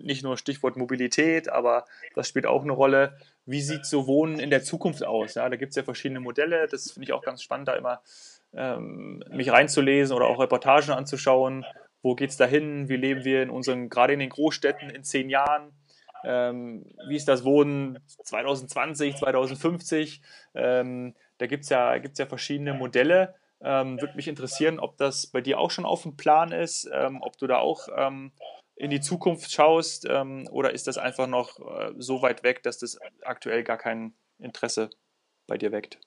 nicht 0.00 0.22
nur 0.22 0.36
Stichwort 0.36 0.76
Mobilität, 0.76 1.48
aber 1.48 1.84
das 2.14 2.28
spielt 2.28 2.46
auch 2.46 2.62
eine 2.62 2.72
Rolle 2.72 3.16
wie 3.46 3.60
sieht 3.60 3.86
so 3.86 4.06
Wohnen 4.06 4.38
in 4.38 4.50
der 4.50 4.62
Zukunft 4.62 5.04
aus? 5.04 5.34
Ja, 5.34 5.48
da 5.48 5.56
gibt 5.56 5.70
es 5.70 5.76
ja 5.76 5.82
verschiedene 5.82 6.20
Modelle. 6.20 6.66
Das 6.68 6.92
finde 6.92 7.04
ich 7.04 7.12
auch 7.12 7.22
ganz 7.22 7.42
spannend, 7.42 7.68
da 7.68 7.74
immer 7.74 8.00
ähm, 8.54 9.24
mich 9.30 9.50
reinzulesen 9.50 10.16
oder 10.16 10.26
auch 10.26 10.40
Reportagen 10.40 10.92
anzuschauen. 10.92 11.64
Wo 12.02 12.14
geht 12.14 12.30
es 12.30 12.36
dahin? 12.36 12.88
Wie 12.88 12.96
leben 12.96 13.24
wir 13.24 13.42
in 13.42 13.50
unseren, 13.50 13.88
gerade 13.88 14.12
in 14.12 14.20
den 14.20 14.30
Großstädten 14.30 14.90
in 14.90 15.02
zehn 15.02 15.28
Jahren? 15.28 15.72
Ähm, 16.24 16.86
wie 17.08 17.16
ist 17.16 17.28
das 17.28 17.44
Wohnen 17.44 17.98
2020, 18.24 19.16
2050? 19.16 20.22
Ähm, 20.54 21.14
da 21.38 21.46
gibt 21.46 21.64
es 21.64 21.70
ja, 21.70 21.98
gibt's 21.98 22.18
ja 22.18 22.26
verschiedene 22.26 22.74
Modelle. 22.74 23.34
Ähm, 23.60 24.00
Würde 24.00 24.16
mich 24.16 24.28
interessieren, 24.28 24.80
ob 24.80 24.96
das 24.96 25.26
bei 25.26 25.40
dir 25.40 25.58
auch 25.58 25.70
schon 25.70 25.84
auf 25.84 26.02
dem 26.02 26.16
Plan 26.16 26.52
ist, 26.52 26.88
ähm, 26.92 27.20
ob 27.22 27.38
du 27.38 27.46
da 27.46 27.58
auch 27.58 27.88
ähm, 27.96 28.32
in 28.76 28.90
die 28.90 29.00
Zukunft 29.00 29.52
schaust 29.52 30.06
ähm, 30.08 30.48
oder 30.50 30.72
ist 30.72 30.86
das 30.86 30.98
einfach 30.98 31.26
noch 31.26 31.58
äh, 31.58 31.92
so 31.98 32.22
weit 32.22 32.42
weg, 32.42 32.62
dass 32.62 32.78
das 32.78 32.98
aktuell 33.22 33.62
gar 33.62 33.78
kein 33.78 34.14
Interesse 34.38 34.90
bei 35.46 35.56
dir 35.56 35.72
weckt? 35.72 35.98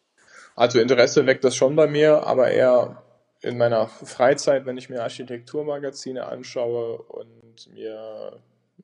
Also 0.55 0.79
Interesse 0.79 1.25
weckt 1.25 1.43
das 1.43 1.55
schon 1.55 1.75
bei 1.75 1.87
mir, 1.87 2.25
aber 2.25 2.51
eher 2.51 3.03
in 3.41 3.57
meiner 3.57 3.87
Freizeit, 3.87 4.65
wenn 4.65 4.77
ich 4.77 4.89
mir 4.89 5.03
Architekturmagazine 5.03 6.25
anschaue 6.25 6.97
und 6.97 7.73
mir 7.73 8.41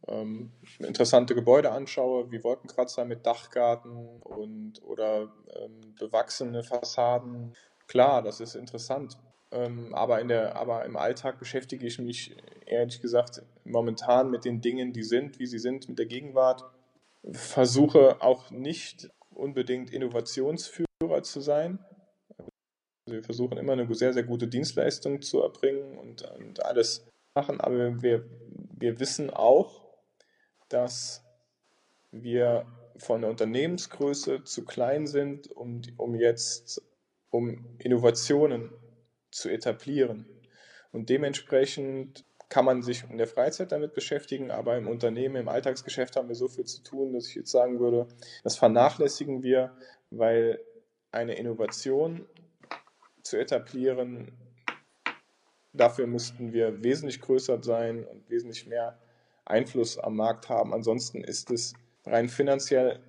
ähm, 0.07 0.51
interessante 0.79 1.35
Gebäude 1.35 1.71
anschaue, 1.71 2.31
wie 2.31 2.43
Wolkenkratzer 2.43 3.05
mit 3.05 3.25
Dachgarten 3.25 4.21
und 4.21 4.81
oder 4.83 5.31
ähm, 5.55 5.95
bewachsene 5.99 6.63
Fassaden. 6.63 7.53
Klar, 7.87 8.21
das 8.21 8.39
ist 8.39 8.55
interessant. 8.55 9.17
Ähm, 9.51 9.93
aber, 9.93 10.21
in 10.21 10.29
der, 10.29 10.55
aber 10.55 10.85
im 10.85 10.95
Alltag 10.95 11.37
beschäftige 11.37 11.85
ich 11.85 11.99
mich 11.99 12.35
ehrlich 12.65 13.01
gesagt 13.01 13.43
momentan 13.65 14.31
mit 14.31 14.45
den 14.45 14.61
Dingen, 14.61 14.93
die 14.93 15.03
sind, 15.03 15.39
wie 15.39 15.45
sie 15.45 15.59
sind, 15.59 15.89
mit 15.89 15.99
der 15.99 16.05
Gegenwart. 16.05 16.63
Versuche 17.33 18.21
auch 18.21 18.49
nicht 18.49 19.09
unbedingt 19.29 19.91
Innovationsführer 19.91 21.21
zu 21.23 21.41
sein. 21.41 21.79
Also 23.05 23.17
wir 23.17 23.23
versuchen 23.23 23.57
immer 23.57 23.73
eine 23.73 23.93
sehr, 23.93 24.13
sehr 24.13 24.23
gute 24.23 24.47
Dienstleistung 24.47 25.21
zu 25.21 25.41
erbringen 25.41 25.97
und, 25.97 26.23
und 26.37 26.65
alles 26.65 27.05
machen, 27.35 27.59
aber 27.59 28.01
wir, 28.01 28.25
wir 28.79 28.99
wissen 28.99 29.29
auch, 29.29 29.80
dass 30.73 31.23
wir 32.11 32.65
von 32.97 33.21
der 33.21 33.29
Unternehmensgröße 33.29 34.43
zu 34.43 34.65
klein 34.65 35.07
sind, 35.07 35.51
um, 35.51 35.81
um 35.97 36.15
jetzt 36.15 36.81
um 37.29 37.65
Innovationen 37.79 38.71
zu 39.31 39.49
etablieren. 39.49 40.25
Und 40.91 41.09
dementsprechend 41.09 42.25
kann 42.49 42.65
man 42.65 42.83
sich 42.83 43.05
in 43.09 43.17
der 43.17 43.27
Freizeit 43.27 43.71
damit 43.71 43.93
beschäftigen, 43.93 44.51
aber 44.51 44.77
im 44.77 44.89
Unternehmen, 44.89 45.37
im 45.37 45.47
Alltagsgeschäft 45.47 46.17
haben 46.17 46.27
wir 46.27 46.35
so 46.35 46.49
viel 46.49 46.65
zu 46.65 46.83
tun, 46.83 47.13
dass 47.13 47.27
ich 47.27 47.35
jetzt 47.35 47.51
sagen 47.51 47.79
würde, 47.79 48.07
das 48.43 48.57
vernachlässigen 48.57 49.41
wir, 49.41 49.73
weil 50.09 50.59
eine 51.11 51.35
Innovation 51.35 52.25
zu 53.23 53.37
etablieren, 53.37 54.33
dafür 55.71 56.07
müssten 56.07 56.51
wir 56.51 56.83
wesentlich 56.83 57.21
größer 57.21 57.63
sein 57.63 58.05
und 58.05 58.29
wesentlich 58.29 58.67
mehr 58.67 59.00
Einfluss 59.51 59.99
am 59.99 60.15
Markt 60.15 60.49
haben. 60.49 60.73
Ansonsten 60.73 61.23
ist 61.23 61.51
es 61.51 61.73
rein 62.05 62.29
finanziell 62.29 62.99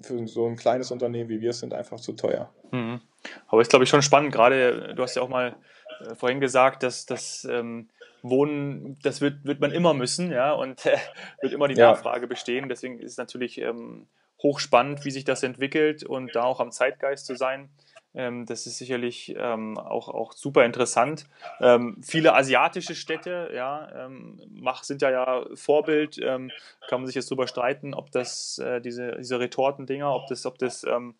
für 0.00 0.26
so 0.26 0.46
ein 0.46 0.56
kleines 0.56 0.90
Unternehmen 0.90 1.28
wie 1.28 1.40
wir 1.40 1.52
sind 1.52 1.74
einfach 1.74 2.00
zu 2.00 2.12
teuer. 2.12 2.52
Mhm. 2.70 3.00
Aber 3.48 3.60
ist, 3.60 3.70
glaube 3.70 3.84
ich, 3.84 3.90
schon 3.90 4.02
spannend. 4.02 4.32
Gerade, 4.32 4.94
du 4.94 5.02
hast 5.02 5.16
ja 5.16 5.22
auch 5.22 5.28
mal 5.28 5.56
äh, 6.00 6.14
vorhin 6.14 6.40
gesagt, 6.40 6.82
dass 6.82 7.04
das 7.04 7.46
ähm, 7.50 7.90
Wohnen, 8.22 8.98
das 9.02 9.20
wird, 9.20 9.44
wird 9.44 9.60
man 9.60 9.72
immer 9.72 9.94
müssen, 9.94 10.30
ja, 10.30 10.52
und 10.52 10.86
äh, 10.86 10.96
wird 11.42 11.52
immer 11.52 11.68
die 11.68 11.74
Nachfrage 11.74 12.22
ja. 12.22 12.26
bestehen. 12.26 12.68
Deswegen 12.68 12.98
ist 12.98 13.12
es 13.12 13.18
natürlich 13.18 13.58
ähm, 13.60 14.06
hochspannend, 14.42 15.04
wie 15.04 15.10
sich 15.10 15.24
das 15.24 15.42
entwickelt 15.42 16.04
und 16.04 16.34
da 16.34 16.44
auch 16.44 16.60
am 16.60 16.70
Zeitgeist 16.70 17.26
zu 17.26 17.34
sein. 17.34 17.70
Ähm, 18.14 18.46
das 18.46 18.66
ist 18.66 18.78
sicherlich 18.78 19.34
ähm, 19.38 19.78
auch, 19.78 20.08
auch 20.08 20.32
super 20.32 20.64
interessant. 20.64 21.26
Ähm, 21.60 21.96
viele 22.02 22.34
asiatische 22.34 22.94
Städte 22.94 23.50
ja, 23.54 24.06
ähm, 24.06 24.40
mach, 24.50 24.82
sind 24.82 25.02
ja, 25.02 25.10
ja 25.10 25.44
Vorbild. 25.54 26.18
Ähm, 26.18 26.50
kann 26.88 27.00
man 27.00 27.06
sich 27.06 27.14
jetzt 27.14 27.30
darüber 27.30 27.46
streiten, 27.46 27.94
ob 27.94 28.10
das 28.10 28.58
äh, 28.58 28.80
diese, 28.80 29.16
diese 29.18 29.38
Retortendinger, 29.38 30.12
ob 30.12 30.26
das, 30.26 30.44
ob 30.44 30.58
das 30.58 30.84
ähm, 30.84 31.14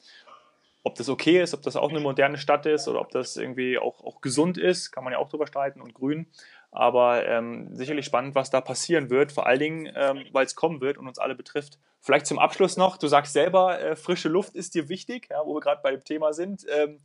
ob 0.82 0.94
das 0.94 1.08
okay 1.08 1.42
ist, 1.42 1.52
ob 1.52 1.62
das 1.62 1.76
auch 1.76 1.90
eine 1.90 2.00
moderne 2.00 2.38
Stadt 2.38 2.64
ist 2.66 2.88
oder 2.88 3.00
ob 3.00 3.10
das 3.10 3.36
irgendwie 3.36 3.78
auch, 3.78 4.02
auch 4.02 4.20
gesund 4.20 4.56
ist, 4.56 4.90
kann 4.90 5.04
man 5.04 5.12
ja 5.12 5.18
auch 5.18 5.28
drüber 5.28 5.46
streiten 5.46 5.80
und 5.80 5.94
grün. 5.94 6.26
Aber 6.72 7.26
ähm, 7.26 7.74
sicherlich 7.74 8.06
spannend, 8.06 8.34
was 8.34 8.50
da 8.50 8.60
passieren 8.60 9.10
wird, 9.10 9.32
vor 9.32 9.46
allen 9.46 9.58
Dingen, 9.58 9.92
ähm, 9.94 10.24
weil 10.32 10.46
es 10.46 10.54
kommen 10.54 10.80
wird 10.80 10.98
und 10.98 11.08
uns 11.08 11.18
alle 11.18 11.34
betrifft. 11.34 11.78
Vielleicht 12.00 12.26
zum 12.26 12.38
Abschluss 12.38 12.76
noch, 12.76 12.96
du 12.96 13.08
sagst 13.08 13.32
selber, 13.32 13.80
äh, 13.80 13.96
frische 13.96 14.28
Luft 14.28 14.54
ist 14.54 14.74
dir 14.74 14.88
wichtig, 14.88 15.28
ja, 15.30 15.44
wo 15.44 15.54
wir 15.54 15.60
gerade 15.60 15.80
bei 15.82 15.90
dem 15.90 16.04
Thema 16.04 16.32
sind. 16.32 16.64
Ähm, 16.70 17.00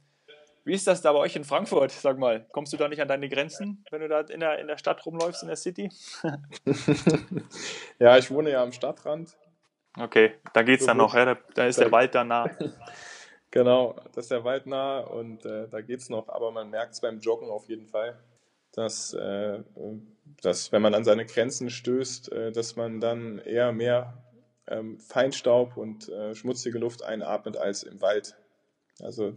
wie 0.65 0.73
ist 0.73 0.87
das 0.87 1.01
da 1.01 1.13
bei 1.13 1.19
euch 1.19 1.35
in 1.35 1.43
Frankfurt, 1.43 1.91
sag 1.91 2.17
mal? 2.17 2.47
Kommst 2.51 2.73
du 2.73 2.77
da 2.77 2.87
nicht 2.87 3.01
an 3.01 3.07
deine 3.07 3.29
Grenzen, 3.29 3.85
wenn 3.91 4.01
du 4.01 4.07
da 4.07 4.21
in 4.21 4.39
der, 4.39 4.59
in 4.59 4.67
der 4.67 4.77
Stadt 4.77 5.05
rumläufst, 5.05 5.43
in 5.43 5.47
der 5.47 5.57
City? 5.57 5.89
ja, 7.99 8.17
ich 8.17 8.31
wohne 8.31 8.51
ja 8.51 8.63
am 8.63 8.71
Stadtrand. 8.71 9.37
Okay, 9.97 10.33
da 10.53 10.63
geht 10.63 10.79
es 10.79 10.85
dann 10.87 10.97
noch, 10.97 11.13
ja? 11.13 11.25
da, 11.25 11.37
da 11.53 11.67
ist 11.67 11.77
da, 11.77 11.83
der 11.83 11.91
Wald 11.91 12.15
dann 12.15 12.27
nah. 12.27 12.49
Genau, 13.51 13.95
das 14.13 14.25
ist 14.25 14.31
der 14.31 14.43
Wald 14.43 14.65
nah 14.65 14.99
und 14.99 15.45
äh, 15.45 15.69
da 15.69 15.77
es 15.79 16.09
noch, 16.09 16.27
aber 16.27 16.51
man 16.51 16.69
merkt 16.69 16.93
es 16.93 16.99
beim 16.99 17.19
Joggen 17.19 17.49
auf 17.49 17.69
jeden 17.69 17.87
Fall, 17.87 18.17
dass, 18.75 19.13
äh, 19.13 19.59
dass 20.41 20.71
wenn 20.71 20.81
man 20.81 20.93
an 20.93 21.03
seine 21.03 21.25
Grenzen 21.25 21.69
stößt, 21.69 22.31
äh, 22.31 22.51
dass 22.51 22.75
man 22.75 22.99
dann 22.99 23.39
eher 23.39 23.71
mehr 23.71 24.21
ähm, 24.67 24.99
Feinstaub 24.99 25.77
und 25.77 26.09
äh, 26.09 26.35
schmutzige 26.35 26.79
Luft 26.79 27.03
einatmet 27.03 27.57
als 27.57 27.83
im 27.83 28.01
Wald. 28.01 28.35
Also 29.01 29.33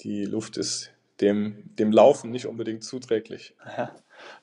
die 0.00 0.24
Luft 0.24 0.56
ist 0.56 0.92
dem, 1.20 1.74
dem 1.76 1.92
Laufen 1.92 2.30
nicht 2.30 2.46
unbedingt 2.46 2.84
zuträglich. 2.84 3.54
Ja, 3.76 3.94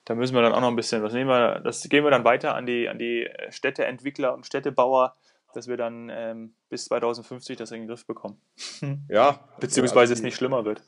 da 0.05 0.15
müssen 0.15 0.35
wir 0.35 0.41
dann 0.41 0.53
auch 0.53 0.61
noch 0.61 0.69
ein 0.69 0.75
bisschen, 0.75 1.03
was 1.03 1.13
nehmen 1.13 1.29
wir, 1.29 1.59
das 1.61 1.87
gehen 1.87 2.03
wir 2.03 2.11
dann 2.11 2.25
weiter 2.25 2.55
an 2.55 2.65
die, 2.65 2.89
an 2.89 2.99
die 2.99 3.29
Städteentwickler 3.49 4.33
und 4.33 4.45
Städtebauer 4.45 5.15
dass 5.53 5.67
wir 5.67 5.77
dann 5.77 6.09
ähm, 6.11 6.53
bis 6.69 6.85
2050 6.85 7.57
das 7.57 7.71
in 7.71 7.81
den 7.81 7.87
Griff 7.87 8.05
bekommen. 8.05 8.39
Ja. 9.07 9.39
Beziehungsweise 9.59 9.99
also 9.99 10.13
es 10.13 10.21
nicht 10.21 10.35
schlimmer 10.35 10.65
wird. 10.65 10.83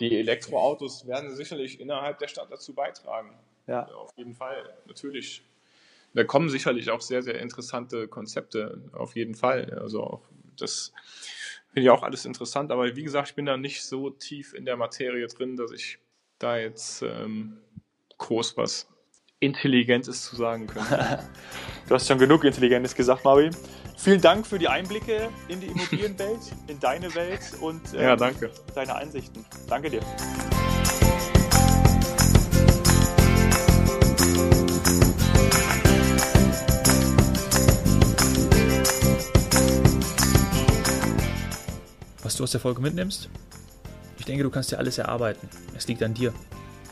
Die 0.00 0.16
Elektroautos 0.18 1.06
werden 1.06 1.34
sicherlich 1.34 1.80
innerhalb 1.80 2.18
der 2.18 2.28
Stadt 2.28 2.50
dazu 2.50 2.74
beitragen. 2.74 3.36
Ja. 3.66 3.86
Auf 3.86 4.16
jeden 4.16 4.34
Fall, 4.34 4.74
natürlich. 4.86 5.42
Da 6.14 6.24
kommen 6.24 6.48
sicherlich 6.48 6.90
auch 6.90 7.00
sehr, 7.00 7.22
sehr 7.22 7.38
interessante 7.40 8.08
Konzepte, 8.08 8.80
auf 8.92 9.14
jeden 9.14 9.34
Fall. 9.34 9.78
Also 9.78 10.22
das 10.56 10.92
finde 11.68 11.82
ich 11.82 11.90
auch 11.90 12.02
alles 12.02 12.24
interessant, 12.24 12.72
aber 12.72 12.96
wie 12.96 13.02
gesagt, 13.02 13.28
ich 13.28 13.34
bin 13.34 13.46
da 13.46 13.56
nicht 13.56 13.84
so 13.84 14.10
tief 14.10 14.54
in 14.54 14.64
der 14.64 14.76
Materie 14.76 15.26
drin, 15.26 15.56
dass 15.56 15.70
ich 15.70 15.98
da 16.38 16.56
jetzt 16.56 17.02
ähm, 17.02 17.58
groß 18.16 18.56
was 18.56 18.88
Intelligentes 19.40 20.24
zu 20.24 20.36
sagen 20.36 20.66
könnte. 20.66 21.22
du 21.88 21.94
hast 21.94 22.08
schon 22.08 22.18
genug 22.18 22.44
Intelligentes 22.44 22.94
gesagt, 22.94 23.24
Marvin. 23.24 23.54
Vielen 24.00 24.20
Dank 24.20 24.46
für 24.46 24.60
die 24.60 24.68
Einblicke 24.68 25.28
in 25.48 25.60
die 25.60 25.66
Immobilienwelt, 25.66 26.38
in 26.68 26.78
deine 26.78 27.12
Welt 27.16 27.40
und 27.60 27.82
ähm, 27.94 28.00
ja, 28.00 28.14
danke. 28.14 28.48
deine 28.72 28.94
Einsichten. 28.94 29.44
Danke 29.68 29.90
dir. 29.90 30.00
Was 42.22 42.36
du 42.36 42.44
aus 42.44 42.52
der 42.52 42.60
Folge 42.60 42.80
mitnimmst? 42.80 43.28
Ich 44.16 44.24
denke, 44.24 44.44
du 44.44 44.50
kannst 44.50 44.70
dir 44.70 44.78
alles 44.78 44.98
erarbeiten. 44.98 45.48
Es 45.76 45.88
liegt 45.88 46.04
an 46.04 46.14
dir. 46.14 46.32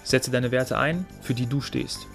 Setze 0.02 0.32
deine 0.32 0.50
Werte 0.50 0.76
ein, 0.76 1.06
für 1.22 1.34
die 1.34 1.46
du 1.46 1.60
stehst. 1.60 2.08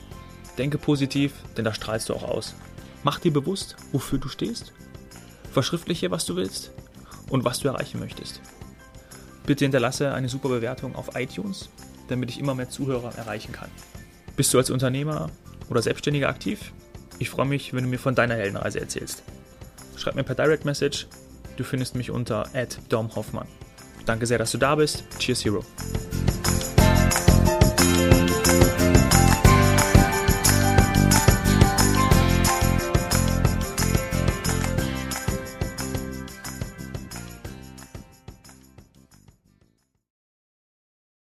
Denke 0.57 0.77
positiv, 0.77 1.31
denn 1.55 1.63
da 1.63 1.73
strahlst 1.73 2.09
du 2.09 2.13
auch 2.13 2.23
aus. 2.23 2.55
Mach 3.03 3.19
dir 3.19 3.33
bewusst, 3.33 3.75
wofür 3.91 4.19
du 4.19 4.29
stehst. 4.29 4.73
Verschriftliche, 5.51 6.11
was 6.11 6.25
du 6.25 6.35
willst 6.35 6.71
und 7.29 7.43
was 7.43 7.59
du 7.59 7.67
erreichen 7.67 7.99
möchtest. 7.99 8.41
Bitte 9.45 9.65
hinterlasse 9.65 10.13
eine 10.13 10.29
super 10.29 10.49
Bewertung 10.49 10.95
auf 10.95 11.15
iTunes, 11.15 11.69
damit 12.07 12.29
ich 12.29 12.39
immer 12.39 12.55
mehr 12.55 12.69
Zuhörer 12.69 13.15
erreichen 13.17 13.51
kann. 13.51 13.69
Bist 14.35 14.53
du 14.53 14.57
als 14.57 14.69
Unternehmer 14.69 15.29
oder 15.69 15.81
Selbstständiger 15.81 16.29
aktiv? 16.29 16.71
Ich 17.19 17.29
freue 17.29 17.45
mich, 17.45 17.73
wenn 17.73 17.83
du 17.83 17.89
mir 17.89 17.99
von 17.99 18.15
deiner 18.15 18.35
Heldenreise 18.35 18.79
erzählst. 18.79 19.23
Schreib 19.95 20.15
mir 20.15 20.23
per 20.23 20.35
Direct 20.35 20.65
Message. 20.65 21.07
Du 21.57 21.63
findest 21.63 21.95
mich 21.95 22.11
unter 22.11 22.49
@domhoffmann. 22.89 23.47
Danke 24.05 24.25
sehr, 24.25 24.37
dass 24.37 24.51
du 24.51 24.57
da 24.57 24.75
bist. 24.75 25.03
Cheers 25.19 25.45
Hero. 25.45 25.63